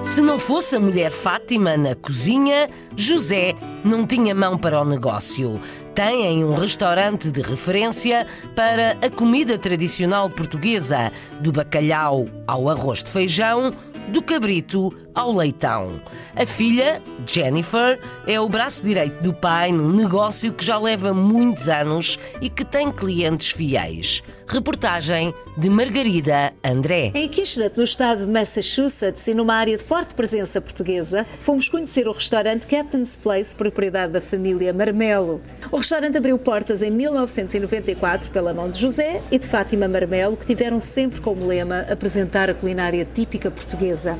Se 0.03 0.19
não 0.19 0.37
fosse 0.37 0.75
a 0.75 0.79
mulher 0.81 1.09
Fátima 1.09 1.77
na 1.77 1.95
cozinha, 1.95 2.69
José 2.93 3.55
não 3.85 4.05
tinha 4.05 4.35
mão 4.35 4.57
para 4.57 4.81
o 4.81 4.85
negócio. 4.85 5.59
Têm 5.95 6.43
um 6.43 6.55
restaurante 6.55 7.31
de 7.31 7.41
referência 7.41 8.27
para 8.53 8.97
a 9.01 9.09
comida 9.09 9.57
tradicional 9.57 10.29
portuguesa, 10.29 11.09
do 11.39 11.53
bacalhau 11.53 12.27
ao 12.45 12.69
arroz 12.69 13.01
de 13.01 13.11
feijão, 13.11 13.73
do 14.09 14.21
cabrito 14.21 14.93
ao 15.15 15.33
leitão. 15.33 16.01
A 16.35 16.45
filha, 16.45 17.01
Jennifer, 17.25 17.97
é 18.27 18.39
o 18.39 18.49
braço 18.49 18.83
direito 18.83 19.23
do 19.23 19.33
pai 19.33 19.71
num 19.71 19.89
negócio 19.89 20.51
que 20.51 20.65
já 20.65 20.77
leva 20.77 21.13
muitos 21.13 21.69
anos 21.69 22.19
e 22.41 22.49
que 22.49 22.65
tem 22.65 22.91
clientes 22.91 23.51
fiéis. 23.51 24.21
Reportagem 24.47 25.33
de 25.57 25.69
Margarida 25.69 26.53
André. 26.63 27.11
Em 27.15 27.27
Kishnut, 27.27 27.77
no 27.77 27.83
estado 27.83 28.25
de 28.25 28.31
Massachusetts 28.31 29.27
e 29.27 29.33
numa 29.33 29.55
área 29.55 29.77
de 29.77 29.83
forte 29.83 30.13
presença 30.13 30.59
portuguesa, 30.59 31.25
fomos 31.43 31.69
conhecer 31.69 32.07
o 32.07 32.11
restaurante 32.11 32.67
Captain's 32.67 33.15
Place, 33.15 33.55
propriedade 33.55 34.13
da 34.13 34.21
família 34.21 34.73
Marmelo. 34.73 35.41
O 35.71 35.77
restaurante 35.77 36.17
abriu 36.17 36.37
portas 36.37 36.81
em 36.81 36.91
1994 36.91 38.31
pela 38.31 38.53
mão 38.53 38.69
de 38.69 38.79
José 38.79 39.21
e 39.31 39.39
de 39.39 39.47
Fátima 39.47 39.87
Marmelo, 39.87 40.35
que 40.35 40.45
tiveram 40.45 40.79
sempre 40.79 41.21
como 41.21 41.47
lema 41.47 41.85
apresentar 41.89 42.49
a 42.49 42.53
culinária 42.53 43.07
típica 43.13 43.49
portuguesa. 43.49 44.19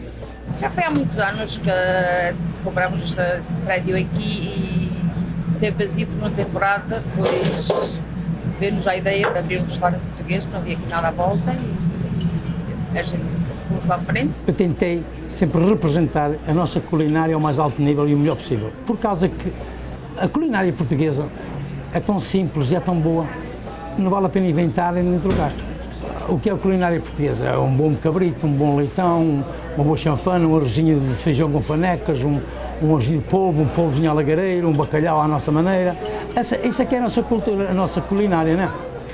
Já 0.60 0.70
foi 0.70 0.84
há 0.84 0.90
muitos 0.90 1.18
anos 1.18 1.58
que 1.58 1.70
compramos 2.64 3.04
este 3.04 3.54
prédio 3.66 3.98
aqui 3.98 4.92
e 5.56 5.60
teve 5.60 5.86
vazio 5.86 6.08
por 6.08 6.18
uma 6.18 6.32
temporada, 6.32 7.00
depois 7.00 7.70
veio-nos 8.64 8.88
a 8.88 8.96
ideia 8.96 9.30
de 9.30 9.38
abrir 9.38 9.60
um 9.60 9.66
restaurante 9.66 10.02
português, 10.02 10.46
que 10.46 10.52
não 10.52 10.60
havia 10.62 10.74
aqui 10.76 10.88
nada 10.90 11.08
à 11.10 11.12
volta 11.12 11.54
e 12.94 12.98
a 12.98 13.04
gente 13.04 13.24
fomos 13.68 13.86
para 13.86 13.96
a 13.96 14.00
frente. 14.00 14.32
Eu 14.48 14.54
tentei 14.54 15.04
sempre 15.30 15.66
representar 15.66 16.32
a 16.48 16.54
nossa 16.54 16.80
culinária 16.80 17.36
ao 17.36 17.42
mais 17.42 17.60
alto 17.60 17.82
nível 17.82 18.08
e 18.08 18.14
o 18.14 18.18
melhor 18.18 18.38
possível, 18.38 18.72
por 18.86 18.98
causa 18.98 19.28
que 19.28 19.52
a 20.18 20.30
culinária 20.30 20.72
portuguesa 20.72 21.26
é 21.92 22.00
tão 22.00 22.22
simples 22.22 22.72
e 22.72 22.76
é 22.76 22.80
tão 22.80 22.98
boa, 22.98 23.26
não 23.98 24.10
vale 24.10 24.28
a 24.28 24.30
pena 24.30 24.48
inventar 24.48 24.94
nem 24.94 25.20
trocar. 25.20 25.52
O 26.30 26.40
que 26.40 26.50
é 26.50 26.54
a 26.54 26.56
culinária 26.56 27.02
portuguesa? 27.02 27.46
É 27.46 27.58
um 27.58 27.76
bom 27.76 27.94
cabrito, 27.96 28.48
um 28.48 28.54
bom 28.54 28.78
leitão, 28.78 29.44
uma 29.76 29.84
boa 29.84 29.98
chanfana, 29.98 30.48
um 30.48 30.56
arrozinho 30.56 30.98
de 31.02 31.16
feijão 31.16 31.52
com 31.52 31.62
fanecas, 31.62 32.24
um, 32.24 32.40
um 32.82 32.98
de 32.98 33.18
polvo, 33.20 33.62
um 33.62 33.68
polvozinho 33.68 34.10
à 34.10 34.14
lagareira, 34.14 34.68
um 34.68 34.74
bacalhau 34.74 35.22
à 35.22 35.28
nossa 35.28 35.52
maneira. 35.52 35.96
Essa, 36.36 36.56
essa 36.56 36.84
aqui 36.84 36.96
é 36.96 37.00
a 37.00 37.02
nossa 37.02 37.22
cultura, 37.22 37.70
a 37.70 37.74
nossa 37.74 38.02
culinária, 38.02 38.56
não 38.56 38.64
é? 38.64 38.70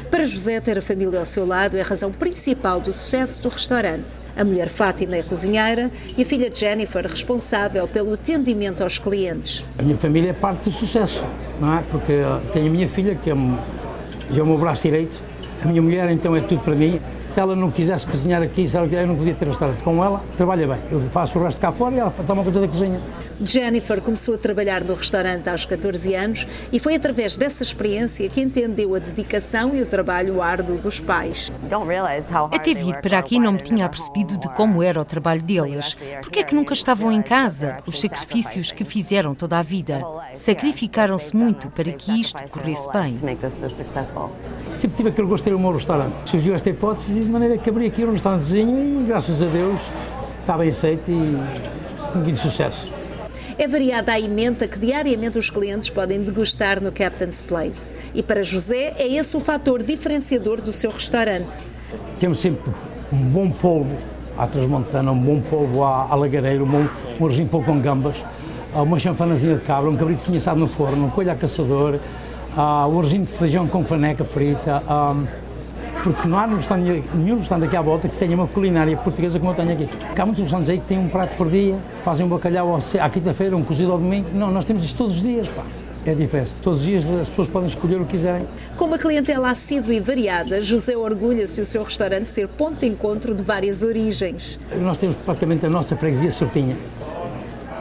Para 0.10 0.26
José, 0.26 0.60
ter 0.60 0.76
a 0.76 0.82
família 0.82 1.20
ao 1.20 1.26
seu 1.26 1.46
lado 1.46 1.78
é 1.78 1.82
a 1.82 1.84
razão 1.84 2.12
principal 2.12 2.80
do 2.80 2.92
sucesso 2.92 3.44
do 3.44 3.50
restaurante. 3.50 4.14
A 4.36 4.44
mulher 4.44 4.68
Fátima 4.68 5.16
é 5.16 5.22
cozinheira 5.22 5.92
e 6.18 6.24
a 6.24 6.26
filha 6.26 6.50
Jennifer 6.52 7.06
responsável 7.06 7.88
pelo 7.88 8.16
atendimento 8.16 8.82
aos 8.82 8.98
clientes. 8.98 9.64
A 9.78 9.84
minha 9.84 9.96
família 9.98 10.32
é 10.32 10.34
parte 10.34 10.64
do 10.64 10.72
sucesso, 10.72 11.24
não 11.60 11.78
é? 11.78 11.84
Porque 11.92 12.14
tenho 12.52 12.68
a 12.68 12.70
minha 12.70 12.88
filha, 12.88 13.14
que 13.14 13.30
é, 13.30 13.36
já 14.32 14.40
é 14.40 14.44
o 14.44 14.48
meu 14.48 14.58
braço 14.58 14.82
direito, 14.82 15.20
a 15.64 15.68
minha 15.68 15.82
mulher 15.82 16.10
então 16.10 16.36
é 16.36 16.42
tudo 16.42 16.62
para 16.64 16.74
mim, 16.74 17.00
se 17.28 17.40
ela 17.40 17.56
não 17.56 17.70
quisesse 17.70 18.08
cozinhar 18.08 18.42
aqui, 18.42 18.68
se 18.68 18.76
ela, 18.76 18.88
eu 18.88 19.08
não 19.08 19.16
podia 19.16 19.36
ter 19.36 19.48
restaurante 19.48 19.84
com 19.84 20.04
ela, 20.04 20.24
trabalha 20.36 20.68
bem. 20.68 20.78
Eu 20.92 21.02
faço 21.12 21.38
o 21.38 21.44
resto 21.44 21.62
cá 21.62 21.72
fora 21.72 21.94
e 21.94 22.00
ela 22.00 22.12
toma 22.26 22.44
conta 22.44 22.60
da 22.60 22.68
cozinha. 22.68 23.00
Jennifer 23.42 24.02
começou 24.02 24.36
a 24.36 24.38
trabalhar 24.38 24.84
no 24.84 24.94
restaurante 24.94 25.50
aos 25.50 25.66
14 25.66 26.14
anos 26.14 26.48
e 26.72 26.80
foi 26.80 26.96
através 26.96 27.36
dessa 27.36 27.64
experiência 27.64 28.28
que 28.30 28.42
entendeu 28.42 28.96
a 28.96 29.00
dedicação 29.00 29.76
e 29.76 29.82
o 29.82 29.86
trabalho 29.86 30.42
árduo 30.42 30.78
dos 30.78 31.00
pais. 31.00 31.52
Até 32.52 32.74
vir 32.74 33.00
para 33.02 33.20
aqui 33.20 33.40
não 33.40 33.54
me 33.54 33.60
tinha 33.60 33.86
apercebido 33.86 34.38
de 34.38 34.50
como 34.56 34.84
era 34.84 35.00
o 35.00 35.06
trabalho 35.06 35.42
deles. 35.42 35.96
Porque 36.22 36.40
é 36.40 36.44
que 36.44 36.54
nunca 36.54 36.74
estavam 36.74 37.12
em 37.12 37.22
casa? 37.22 37.78
Os 37.86 38.02
sacrifícios 38.02 38.72
que 38.72 38.84
fizeram 38.84 39.34
toda 39.34 39.58
a 39.58 39.62
vida. 39.62 40.04
Sacrificaram-se 40.36 41.36
muito 41.36 41.70
para 41.70 41.92
que 41.94 42.20
isto 42.20 42.42
corresse 42.50 42.88
bem. 42.92 43.16
Sempre 43.16 44.98
tive 44.98 45.10
aquele 45.10 45.28
gosto 45.28 45.44
de 45.44 45.50
ter 45.50 45.56
o 45.56 45.60
meu 45.60 45.72
restaurante. 45.72 46.30
Surgiu 46.30 46.56
esta 46.56 46.70
hipótese 46.70 47.14
de 47.14 47.30
maneira 47.30 47.58
que 47.58 47.70
abri 47.70 47.88
aqui 47.88 48.04
um 48.04 48.12
restaurantezinho 48.12 49.02
e, 49.02 49.06
graças 49.06 49.42
a 49.42 49.46
Deus, 49.46 49.80
está 50.42 50.58
bem 50.58 50.70
aceito 50.70 51.10
e 51.10 51.38
com 52.12 52.20
muito 52.20 52.40
sucesso. 52.40 52.99
É 53.60 53.68
variada 53.68 54.14
a 54.14 54.20
emenda 54.22 54.66
que 54.70 54.80
diariamente 54.80 55.38
os 55.38 55.50
clientes 55.50 55.90
podem 55.90 56.24
degustar 56.24 56.82
no 56.82 56.94
Captain's 56.94 57.42
Place. 57.42 57.94
E 58.14 58.24
para 58.24 58.42
José 58.42 58.94
é 58.98 59.06
esse 59.06 59.36
o 59.36 59.42
fator 59.42 59.84
diferenciador 59.84 60.62
do 60.62 60.72
seu 60.72 60.90
restaurante. 60.90 61.58
Temos 62.22 62.40
sempre 62.40 62.72
um 63.12 63.18
bom 63.18 63.52
polvo 63.52 63.98
à 64.38 64.48
transmontana, 64.48 65.12
um 65.12 65.20
bom 65.20 65.42
polvo 65.42 65.84
à, 65.84 66.08
à 66.10 66.16
lagareira, 66.16 66.64
um, 66.64 66.68
bom, 66.68 66.88
um 67.20 67.26
arrozinho 67.26 67.50
com 67.50 67.82
gambas, 67.82 68.16
uma 68.74 68.98
chanfanazinha 68.98 69.58
de 69.58 69.66
cabra, 69.66 69.90
um 69.90 69.98
cabrito 69.98 70.34
assado 70.34 70.62
no 70.62 70.68
forno, 70.68 71.08
um 71.08 71.10
coelho 71.10 71.32
a 71.32 71.36
caçador, 71.36 72.00
uh, 72.56 72.88
o 72.88 73.02
regime 73.02 73.26
de 73.26 73.34
feijão 73.34 73.68
com 73.68 73.84
faneca 73.84 74.24
frita, 74.24 74.82
um, 74.90 75.28
porque 76.14 76.28
não 76.28 76.40
há 76.40 76.46
restaurante, 76.46 77.04
nenhum 77.14 77.40
restaurante 77.40 77.68
aqui 77.68 77.76
à 77.76 77.82
volta 77.82 78.08
que 78.08 78.18
tenha 78.18 78.36
uma 78.36 78.48
culinária 78.48 78.98
portuguesa 78.98 79.40
como 79.40 79.52
eu 79.52 79.56
tenho 79.56 79.72
aqui. 79.74 79.86
Porque 79.86 80.22
há 80.22 80.26
muitos 80.26 80.44
restaurantes 80.44 80.70
aí 80.72 80.80
que 80.80 80.88
têm 80.88 80.98
um 80.98 81.08
prato 81.08 81.36
por 81.36 81.50
dia, 81.50 81.76
fazem 82.04 82.26
um 82.26 82.30
bacalhau 82.30 82.80
à 83.00 83.10
quinta-feira, 83.10 83.56
um 83.56 83.64
cozido 83.64 83.92
ao 83.92 83.98
domingo. 83.98 84.28
Não, 84.34 84.52
nós 84.52 84.66
temos 84.66 84.84
isto 84.84 84.98
todos 84.98 85.16
os 85.16 85.22
dias, 85.22 85.48
pá. 85.48 85.64
É 86.06 86.14
diferente. 86.14 86.54
Todos 86.64 86.80
os 86.80 86.86
dias 86.86 87.04
as 87.12 87.28
pessoas 87.28 87.48
podem 87.50 87.70
escolher 87.70 87.98
o 87.98 88.06
que 88.06 88.12
quiserem. 88.12 88.46
Com 88.78 88.86
uma 88.86 88.98
clientela 88.98 89.52
assídua 89.52 89.94
e 89.94 90.00
variada, 90.00 90.62
José 90.62 90.98
orgulha-se 90.98 91.60
o 91.62 91.66
seu 91.66 91.84
restaurante 91.84 92.28
ser 92.28 92.48
ponto 92.48 92.80
de 92.80 92.88
encontro 92.88 93.36
de 93.36 93.44
várias 93.44 93.84
origens. 93.84 94.60
Nós 94.78 94.98
temos 94.98 95.16
praticamente 95.18 95.66
a 95.66 95.70
nossa 95.70 95.96
freguesia 95.96 96.32
sortinha. 96.32 96.78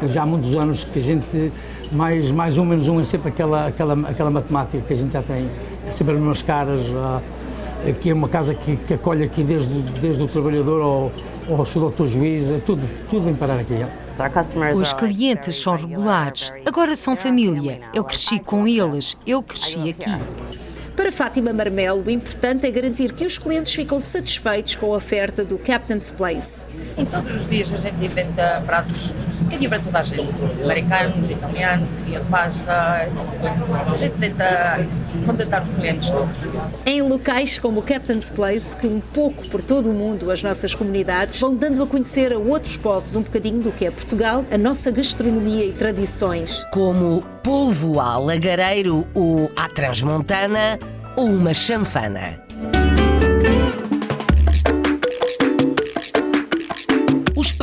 Já 0.08 0.22
há 0.22 0.26
muitos 0.26 0.54
anos 0.56 0.84
que 0.84 0.98
a 0.98 1.02
gente, 1.02 1.52
mais, 1.92 2.30
mais 2.30 2.58
um, 2.58 2.64
menos 2.64 2.88
um, 2.88 3.00
é 3.00 3.04
sempre 3.04 3.28
aquela, 3.28 3.68
aquela, 3.68 3.94
aquela 4.08 4.30
matemática 4.30 4.82
que 4.86 4.92
a 4.92 4.96
gente 4.96 5.12
já 5.12 5.22
tem. 5.22 5.48
É 5.86 5.90
sempre 5.90 6.14
as 6.14 6.20
mesmas 6.20 6.42
caras. 6.42 6.82
Aqui 7.86 8.10
é 8.10 8.14
uma 8.14 8.28
casa 8.28 8.54
que, 8.54 8.76
que 8.76 8.94
acolhe 8.94 9.24
aqui 9.24 9.42
desde, 9.42 9.68
desde 10.00 10.22
o 10.22 10.28
trabalhador 10.28 10.82
ao, 10.82 11.12
ao 11.48 11.64
doutor 11.64 12.06
juiz, 12.06 12.46
é 12.50 12.58
tudo, 12.58 12.88
tudo 13.08 13.24
vem 13.24 13.34
parar 13.34 13.60
aqui. 13.60 13.74
Os 14.74 14.92
clientes 14.92 15.56
são 15.62 15.76
regulares, 15.76 16.52
agora 16.66 16.96
são 16.96 17.14
família. 17.14 17.80
Eu 17.94 18.04
cresci 18.04 18.40
com 18.40 18.66
eles, 18.66 19.16
eu 19.26 19.42
cresci 19.42 19.90
aqui. 19.90 20.10
Para 20.96 21.12
Fátima 21.12 21.52
Marmelo, 21.52 22.02
o 22.04 22.10
importante 22.10 22.66
é 22.66 22.70
garantir 22.72 23.12
que 23.12 23.24
os 23.24 23.38
clientes 23.38 23.72
ficam 23.72 24.00
satisfeitos 24.00 24.74
com 24.74 24.92
a 24.92 24.96
oferta 24.96 25.44
do 25.44 25.56
Captain's 25.56 26.10
Place. 26.10 26.66
Em 26.96 27.04
todos 27.04 27.36
os 27.36 27.48
dias 27.48 27.72
a 27.72 27.76
gente 27.76 28.04
inventa 28.04 28.60
pratos 28.66 29.14
que 29.48 29.66
é 29.66 29.68
para 29.68 29.78
toda 29.80 30.00
a 30.00 30.02
gente, 30.02 30.34
americanos, 30.62 31.30
italianos, 31.30 31.88
via 32.04 32.20
pasta, 32.30 33.08
a 33.92 33.96
gente 33.96 34.14
tenta 34.18 34.86
contentar 35.24 35.62
os 35.62 35.68
clientes 35.70 36.10
todos. 36.10 36.34
Em 36.84 37.02
locais 37.02 37.58
como 37.58 37.80
o 37.80 37.82
Captain's 37.82 38.30
Place, 38.30 38.76
que 38.76 38.86
um 38.86 39.00
pouco 39.00 39.48
por 39.48 39.62
todo 39.62 39.90
o 39.90 39.94
mundo 39.94 40.30
as 40.30 40.42
nossas 40.42 40.74
comunidades 40.74 41.40
vão 41.40 41.54
dando 41.54 41.82
a 41.82 41.86
conhecer 41.86 42.32
a 42.32 42.38
outros 42.38 42.76
povos 42.76 43.16
um 43.16 43.22
bocadinho 43.22 43.62
do 43.62 43.72
que 43.72 43.86
é 43.86 43.90
Portugal, 43.90 44.44
a 44.50 44.58
nossa 44.58 44.90
gastronomia 44.90 45.64
e 45.64 45.72
tradições. 45.72 46.64
Como 46.72 47.22
polvo 47.42 48.00
à 48.00 48.18
lagareiro 48.18 49.06
ou 49.14 49.50
à 49.56 49.68
transmontana 49.68 50.78
ou 51.16 51.26
uma 51.26 51.54
chanfana. 51.54 52.47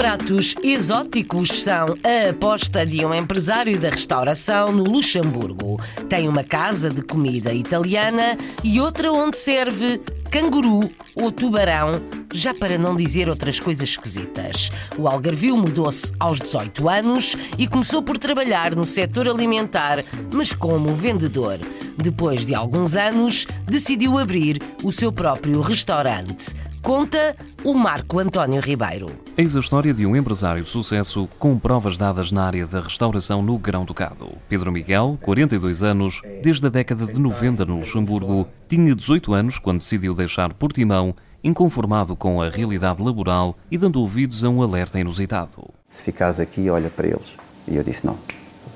Pratos 0.05 0.53
exóticos 0.61 1.63
são 1.63 1.97
a 2.03 2.29
aposta 2.29 2.85
de 2.85 3.03
um 3.03 3.11
empresário 3.11 3.79
da 3.79 3.89
restauração 3.89 4.71
no 4.71 4.83
Luxemburgo. 4.83 5.81
Tem 6.07 6.27
uma 6.27 6.43
casa 6.43 6.91
de 6.91 7.01
comida 7.01 7.51
italiana 7.51 8.37
e 8.63 8.79
outra 8.79 9.11
onde 9.11 9.35
serve 9.35 9.99
canguru 10.29 10.91
ou 11.15 11.31
tubarão, 11.31 11.99
já 12.31 12.53
para 12.53 12.77
não 12.77 12.95
dizer 12.95 13.31
outras 13.31 13.59
coisas 13.59 13.89
esquisitas. 13.89 14.71
O 14.95 15.07
Algarvio 15.07 15.57
mudou-se 15.57 16.13
aos 16.19 16.39
18 16.39 16.87
anos 16.87 17.35
e 17.57 17.65
começou 17.67 18.03
por 18.03 18.19
trabalhar 18.19 18.75
no 18.75 18.85
setor 18.85 19.27
alimentar, 19.27 20.05
mas 20.31 20.53
como 20.53 20.93
vendedor. 20.93 21.57
Depois 21.97 22.45
de 22.45 22.53
alguns 22.53 22.95
anos, 22.95 23.47
decidiu 23.65 24.19
abrir 24.19 24.61
o 24.83 24.91
seu 24.91 25.11
próprio 25.11 25.61
restaurante. 25.61 26.53
Conta 26.85 27.35
o 27.63 27.73
Marco 27.73 28.19
António 28.19 28.61
Ribeiro. 28.61 29.09
Eis 29.35 29.55
a 29.55 29.59
história 29.59 29.91
de 29.91 30.05
um 30.05 30.15
empresário 30.15 30.61
de 30.61 30.69
sucesso 30.69 31.27
com 31.39 31.57
provas 31.57 31.97
dadas 31.97 32.31
na 32.31 32.45
área 32.45 32.67
da 32.67 32.79
restauração 32.79 33.41
no 33.41 33.57
Grão-Ducado. 33.57 34.29
Pedro 34.47 34.71
Miguel, 34.71 35.17
42 35.23 35.81
anos, 35.81 36.21
desde 36.43 36.67
a 36.67 36.69
década 36.69 37.07
de 37.07 37.19
90 37.19 37.65
no 37.65 37.79
Luxemburgo, 37.79 38.47
tinha 38.69 38.93
18 38.93 39.33
anos 39.33 39.57
quando 39.57 39.79
decidiu 39.79 40.13
deixar 40.13 40.53
Portimão, 40.53 41.15
inconformado 41.43 42.15
com 42.15 42.39
a 42.39 42.51
realidade 42.51 43.01
laboral 43.01 43.57
e 43.71 43.79
dando 43.79 43.99
ouvidos 43.99 44.43
a 44.43 44.49
um 44.49 44.61
alerta 44.61 44.99
inusitado. 44.99 45.67
Se 45.89 46.03
ficares 46.03 46.39
aqui, 46.39 46.69
olha 46.69 46.91
para 46.91 47.07
eles. 47.07 47.35
E 47.67 47.77
eu 47.77 47.83
disse: 47.83 48.05
não, 48.05 48.15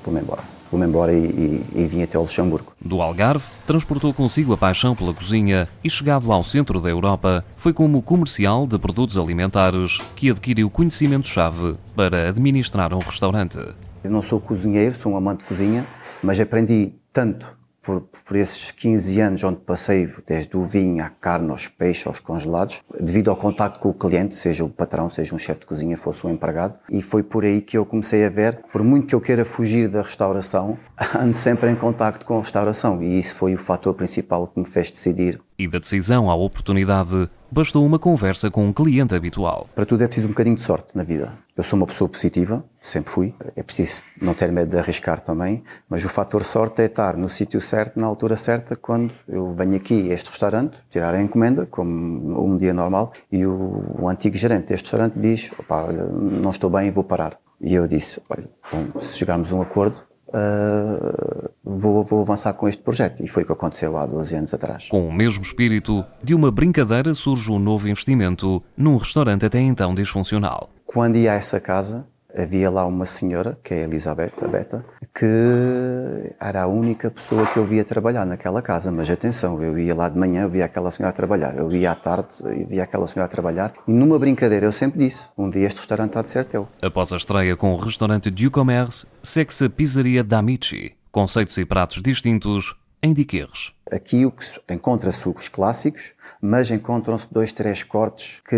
vou-me 0.04 0.20
embora 0.20 0.59
vou-me 0.70 0.86
embora 0.86 1.12
e, 1.12 1.24
e, 1.24 1.82
e 1.82 1.86
vim 1.86 2.02
até 2.02 2.16
ao 2.16 2.22
Luxemburgo. 2.22 2.72
Do 2.80 3.02
Algarve, 3.02 3.44
transportou 3.66 4.14
consigo 4.14 4.52
a 4.52 4.56
paixão 4.56 4.94
pela 4.94 5.12
cozinha 5.12 5.68
e, 5.82 5.90
chegado 5.90 6.30
ao 6.32 6.44
centro 6.44 6.80
da 6.80 6.88
Europa, 6.88 7.44
foi 7.56 7.72
como 7.72 8.02
comercial 8.02 8.66
de 8.66 8.78
produtos 8.78 9.16
alimentares 9.16 9.98
que 10.16 10.30
adquiriu 10.30 10.70
conhecimento-chave 10.70 11.76
para 11.94 12.28
administrar 12.28 12.94
um 12.94 12.98
restaurante. 12.98 13.58
Eu 14.02 14.10
não 14.10 14.22
sou 14.22 14.40
cozinheiro, 14.40 14.94
sou 14.94 15.12
um 15.12 15.16
amante 15.16 15.40
de 15.40 15.44
cozinha, 15.44 15.86
mas 16.22 16.40
aprendi 16.40 16.94
tanto 17.12 17.59
por, 17.82 18.02
por, 18.02 18.36
esses 18.36 18.70
15 18.70 19.20
anos 19.20 19.44
onde 19.44 19.58
passei 19.58 20.12
desde 20.26 20.56
o 20.56 20.64
vinho 20.64 21.04
à 21.04 21.08
carne, 21.08 21.50
aos 21.50 21.68
peixes, 21.68 22.06
aos 22.06 22.20
congelados, 22.20 22.82
devido 22.98 23.30
ao 23.30 23.36
contacto 23.36 23.78
com 23.78 23.90
o 23.90 23.94
cliente, 23.94 24.34
seja 24.34 24.64
o 24.64 24.68
patrão, 24.68 25.08
seja 25.08 25.34
um 25.34 25.38
chefe 25.38 25.60
de 25.60 25.66
cozinha, 25.66 25.96
fosse 25.96 26.26
um 26.26 26.30
empregado, 26.30 26.78
e 26.90 27.02
foi 27.02 27.22
por 27.22 27.44
aí 27.44 27.60
que 27.60 27.76
eu 27.76 27.84
comecei 27.84 28.24
a 28.24 28.28
ver, 28.28 28.60
por 28.72 28.82
muito 28.82 29.06
que 29.06 29.14
eu 29.14 29.20
queira 29.20 29.44
fugir 29.44 29.88
da 29.88 30.02
restauração, 30.02 30.78
ando 31.18 31.34
sempre 31.34 31.70
em 31.70 31.76
contacto 31.76 32.24
com 32.26 32.38
a 32.38 32.40
restauração, 32.40 33.02
e 33.02 33.18
isso 33.18 33.34
foi 33.34 33.54
o 33.54 33.58
fator 33.58 33.94
principal 33.94 34.46
que 34.46 34.58
me 34.58 34.66
fez 34.66 34.90
decidir. 34.90 35.40
E 35.58 35.66
da 35.66 35.78
decisão 35.78 36.30
à 36.30 36.34
oportunidade, 36.34 37.28
bastou 37.50 37.84
uma 37.84 37.98
conversa 37.98 38.50
com 38.50 38.64
um 38.64 38.72
cliente 38.72 39.14
habitual. 39.14 39.68
Para 39.74 39.84
tudo 39.84 40.04
é 40.04 40.06
preciso 40.06 40.28
um 40.28 40.30
bocadinho 40.30 40.56
de 40.56 40.62
sorte 40.62 40.96
na 40.96 41.02
vida. 41.02 41.32
Eu 41.56 41.64
sou 41.64 41.76
uma 41.76 41.86
pessoa 41.86 42.08
positiva, 42.08 42.64
sempre 42.80 43.10
fui. 43.10 43.34
É 43.56 43.62
preciso 43.62 44.02
não 44.20 44.34
ter 44.34 44.50
medo 44.52 44.70
de 44.70 44.78
arriscar 44.78 45.20
também, 45.20 45.62
mas 45.88 46.04
o 46.04 46.08
fator 46.08 46.44
sorte 46.44 46.82
é 46.82 46.86
estar 46.86 47.16
no 47.16 47.28
sítio 47.28 47.60
certo, 47.60 47.98
na 47.98 48.06
altura 48.06 48.36
certa, 48.36 48.76
quando 48.76 49.12
eu 49.28 49.52
venho 49.52 49.76
aqui 49.76 50.10
a 50.10 50.14
este 50.14 50.30
restaurante, 50.30 50.78
tirar 50.90 51.14
a 51.14 51.20
encomenda, 51.20 51.66
como 51.66 52.44
um 52.44 52.56
dia 52.56 52.72
normal, 52.72 53.12
e 53.30 53.44
o, 53.44 53.96
o 54.00 54.08
antigo 54.08 54.36
gerente 54.36 54.68
deste 54.68 54.84
restaurante 54.84 55.18
diz: 55.18 55.50
olha, 55.68 56.06
não 56.06 56.50
estou 56.50 56.70
bem 56.70 56.90
vou 56.90 57.04
parar. 57.04 57.38
E 57.60 57.74
eu 57.74 57.86
disse: 57.86 58.22
olha, 58.30 58.48
bom, 58.72 59.00
se 59.00 59.18
chegarmos 59.18 59.52
a 59.52 59.56
um 59.56 59.62
acordo, 59.62 60.09
Uh, 60.32 61.50
vou, 61.64 62.04
vou, 62.04 62.22
avançar 62.22 62.52
com 62.52 62.68
este 62.68 62.82
projeto. 62.82 63.22
E 63.22 63.28
foi 63.28 63.42
o 63.42 63.46
que 63.46 63.52
aconteceu 63.52 63.96
há 63.96 64.06
12 64.06 64.36
anos 64.36 64.54
atrás. 64.54 64.88
Com 64.88 65.08
o 65.08 65.12
mesmo 65.12 65.42
espírito, 65.42 66.04
de 66.22 66.34
uma 66.34 66.50
brincadeira 66.50 67.12
surge 67.14 67.50
um 67.50 67.58
novo 67.58 67.88
investimento 67.88 68.62
num 68.76 68.96
restaurante 68.96 69.44
até 69.44 69.60
então 69.60 69.94
disfuncional. 69.94 70.70
Quando 70.86 71.16
ia 71.16 71.32
a 71.32 71.34
essa 71.34 71.58
casa, 71.58 72.06
havia 72.36 72.70
lá 72.70 72.86
uma 72.86 73.04
senhora, 73.04 73.58
que 73.62 73.74
é 73.74 73.78
a 73.78 73.84
Elizabeth, 73.84 74.32
a 74.42 74.46
Beta, 74.46 74.84
que 75.14 76.34
era 76.38 76.62
a 76.62 76.66
única 76.66 77.10
pessoa 77.10 77.46
que 77.46 77.56
eu 77.56 77.64
via 77.64 77.84
trabalhar 77.84 78.24
naquela 78.24 78.62
casa. 78.62 78.90
Mas 78.92 79.10
atenção, 79.10 79.62
eu 79.62 79.78
ia 79.78 79.94
lá 79.94 80.08
de 80.08 80.18
manhã, 80.18 80.42
eu 80.42 80.48
via 80.48 80.64
aquela 80.64 80.90
senhora 80.90 81.14
trabalhar, 81.14 81.56
eu 81.56 81.70
ia 81.72 81.90
à 81.90 81.94
tarde, 81.94 82.28
eu 82.42 82.66
via 82.66 82.84
aquela 82.84 83.06
senhora 83.06 83.28
trabalhar. 83.28 83.72
E 83.86 83.92
numa 83.92 84.18
brincadeira 84.18 84.66
eu 84.66 84.72
sempre 84.72 85.00
disse: 85.00 85.26
um 85.36 85.50
dia 85.50 85.66
este 85.66 85.78
restaurante 85.78 86.16
há 86.16 86.22
de 86.22 86.28
ser 86.28 86.44
teu. 86.44 86.68
Após 86.82 87.12
a 87.12 87.16
estreia 87.16 87.56
com 87.56 87.72
o 87.72 87.76
restaurante 87.76 88.30
Du 88.30 88.50
Commerce, 88.50 89.06
segue-se 89.22 89.64
a 89.64 89.70
pizzaria 89.70 90.22
D'Amici. 90.22 90.92
Conceitos 91.10 91.58
e 91.58 91.64
pratos 91.64 92.00
distintos 92.00 92.76
em 93.02 93.12
diquerres. 93.12 93.72
Aqui 93.90 94.22
encontra-se 94.70 95.28
os 95.28 95.48
clássicos, 95.48 96.14
mas 96.40 96.70
encontram-se 96.70 97.32
dois, 97.32 97.50
três 97.50 97.82
cortes 97.82 98.40
que 98.48 98.56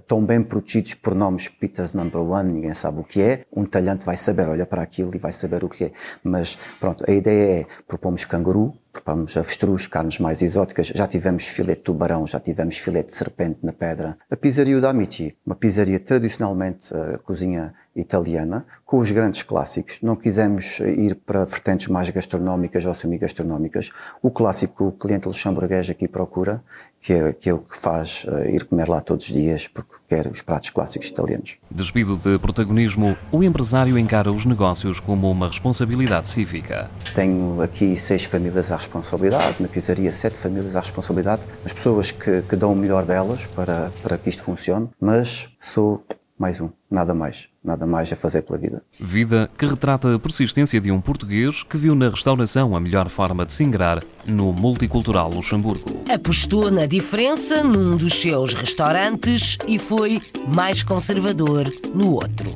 estão 0.00 0.24
bem 0.24 0.42
protegidos 0.42 0.94
por 0.94 1.14
nomes 1.14 1.48
Pitas 1.48 1.92
Number 1.92 2.22
One, 2.22 2.52
ninguém 2.52 2.72
sabe 2.72 3.00
o 3.00 3.04
que 3.04 3.20
é. 3.20 3.44
Um 3.54 3.66
talhante 3.66 4.06
vai 4.06 4.16
saber, 4.16 4.48
olha 4.48 4.64
para 4.64 4.82
aquilo 4.82 5.14
e 5.14 5.18
vai 5.18 5.32
saber 5.32 5.64
o 5.64 5.68
que 5.68 5.84
é. 5.84 5.92
Mas 6.22 6.56
pronto, 6.80 7.04
a 7.06 7.12
ideia 7.12 7.60
é 7.60 7.66
propomos 7.86 8.24
canguru, 8.24 8.74
propomos 9.00 9.36
avestruz, 9.36 9.86
carnes 9.86 10.18
mais 10.18 10.42
exóticas. 10.42 10.88
Já 10.88 11.06
tivemos 11.06 11.44
filé 11.44 11.74
de 11.74 11.82
tubarão, 11.82 12.26
já 12.26 12.40
tivemos 12.40 12.76
filé 12.76 13.02
de 13.02 13.14
serpente 13.14 13.58
na 13.62 13.72
pedra. 13.72 14.18
A 14.30 14.36
pizzaria 14.36 14.80
da 14.80 14.90
Amici, 14.90 15.36
uma 15.44 15.54
pizzaria 15.54 15.98
tradicionalmente 15.98 16.92
uh, 16.94 17.22
cozinha 17.22 17.74
italiana, 17.94 18.66
com 18.84 18.98
os 18.98 19.10
grandes 19.10 19.42
clássicos. 19.42 20.00
Não 20.02 20.14
quisemos 20.14 20.78
ir 20.80 21.14
para 21.16 21.44
vertentes 21.44 21.88
mais 21.88 22.08
gastronómicas 22.10 22.86
ou 22.86 22.94
semi-gastronómicas. 22.94 23.90
O 24.22 24.30
clássico 24.30 24.76
que 24.76 24.82
o 24.84 24.92
cliente 24.92 25.26
luxemburguês 25.26 25.90
aqui 25.90 26.06
procura, 26.06 26.62
que 27.00 27.12
é, 27.12 27.32
que 27.32 27.50
é 27.50 27.54
o 27.54 27.58
que 27.58 27.76
faz 27.76 28.24
uh, 28.24 28.44
ir 28.48 28.64
comer 28.64 28.88
lá 28.88 29.00
todos 29.00 29.26
os 29.26 29.32
dias, 29.32 29.66
porque 29.66 29.97
quer 30.08 30.26
os 30.26 30.42
pratos 30.42 30.70
clássicos 30.70 31.08
italianos. 31.08 31.56
Despido 31.70 32.16
de 32.16 32.38
protagonismo, 32.38 33.16
o 33.30 33.42
empresário 33.42 33.98
encara 33.98 34.32
os 34.32 34.46
negócios 34.46 35.00
como 35.00 35.30
uma 35.30 35.48
responsabilidade 35.48 36.28
cívica. 36.28 36.90
Tenho 37.14 37.60
aqui 37.60 37.96
seis 37.96 38.24
famílias 38.24 38.72
à 38.72 38.76
responsabilidade, 38.76 39.56
na 39.60 39.68
pizzaria 39.68 40.10
sete 40.12 40.36
famílias 40.36 40.74
à 40.74 40.80
responsabilidade, 40.80 41.42
as 41.64 41.72
pessoas 41.72 42.10
que, 42.10 42.42
que 42.42 42.56
dão 42.56 42.72
o 42.72 42.76
melhor 42.76 43.04
delas 43.04 43.44
para, 43.46 43.92
para 44.02 44.16
que 44.16 44.28
isto 44.28 44.42
funcione, 44.42 44.88
mas 45.00 45.48
sou 45.60 46.02
mais 46.38 46.60
um, 46.60 46.70
nada 46.90 47.14
mais, 47.14 47.48
nada 47.64 47.84
mais 47.86 48.12
a 48.12 48.16
fazer 48.16 48.42
pela 48.42 48.58
vida. 48.58 48.82
Vida 49.00 49.50
que 49.58 49.66
retrata 49.66 50.14
a 50.14 50.18
persistência 50.18 50.80
de 50.80 50.92
um 50.92 51.00
português 51.00 51.62
que 51.64 51.76
viu 51.76 51.94
na 51.94 52.08
restauração 52.08 52.76
a 52.76 52.80
melhor 52.80 53.08
forma 53.08 53.44
de 53.44 53.52
se 53.52 53.64
ingrar 53.64 54.02
no 54.24 54.52
multicultural 54.52 55.30
Luxemburgo. 55.30 56.04
Apostou 56.08 56.70
na 56.70 56.86
diferença 56.86 57.62
num 57.62 57.96
dos 57.96 58.14
seus 58.14 58.54
restaurantes 58.54 59.58
e 59.66 59.78
foi 59.78 60.22
mais 60.46 60.82
conservador 60.82 61.66
no 61.94 62.12
outro. 62.12 62.54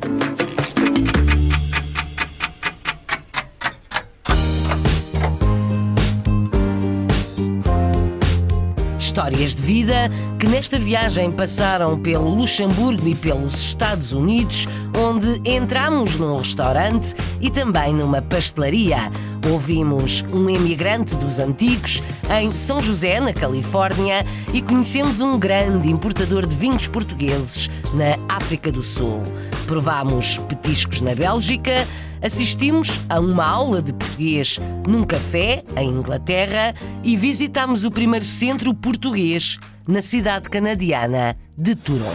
Histórias 9.13 9.55
de 9.55 9.63
vida 9.63 10.11
que 10.39 10.47
nesta 10.47 10.79
viagem 10.79 11.31
passaram 11.31 11.99
pelo 11.99 12.35
Luxemburgo 12.35 13.07
e 13.07 13.15
pelos 13.15 13.61
Estados 13.61 14.11
Unidos, 14.13 14.67
onde 14.97 15.39
entramos 15.45 16.17
num 16.17 16.39
restaurante 16.39 17.15
e 17.39 17.51
também 17.51 17.93
numa 17.93 18.23
pastelaria. 18.23 19.13
Ouvimos 19.51 20.25
um 20.33 20.49
emigrante 20.49 21.15
dos 21.17 21.39
antigos 21.39 22.03
em 22.41 22.55
São 22.55 22.81
José, 22.81 23.21
na 23.21 23.35
Califórnia, 23.35 24.25
e 24.51 24.63
conhecemos 24.63 25.21
um 25.21 25.39
grande 25.39 25.91
importador 25.91 26.47
de 26.47 26.55
vinhos 26.55 26.89
portugueses 26.89 27.69
na 27.93 28.17
África 28.35 28.73
do 28.73 28.83
Sul. 28.83 29.23
Provámos 29.67 30.39
petiscos 30.49 31.03
na 31.03 31.15
Bélgica, 31.15 31.87
assistimos 32.23 33.01
a 33.09 33.19
uma 33.19 33.45
aula 33.45 33.83
de 33.83 33.93
português 33.93 34.61
num 34.87 35.05
café 35.05 35.65
em 35.77 35.89
Inglaterra 35.89 36.73
e 37.03 37.17
visitámos 37.17 37.85
o 37.85 37.91
primeiro 37.91 38.25
centro 38.25 38.73
português 38.73 39.59
na 39.87 40.01
cidade 40.01 40.49
canadiana 40.49 41.37
de 41.59 41.75
Toronto. 41.75 42.13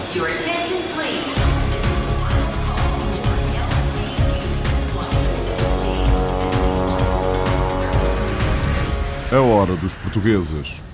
A 9.29 9.41
hora 9.41 9.75
dos 9.75 9.97
portugueses. 9.97 10.86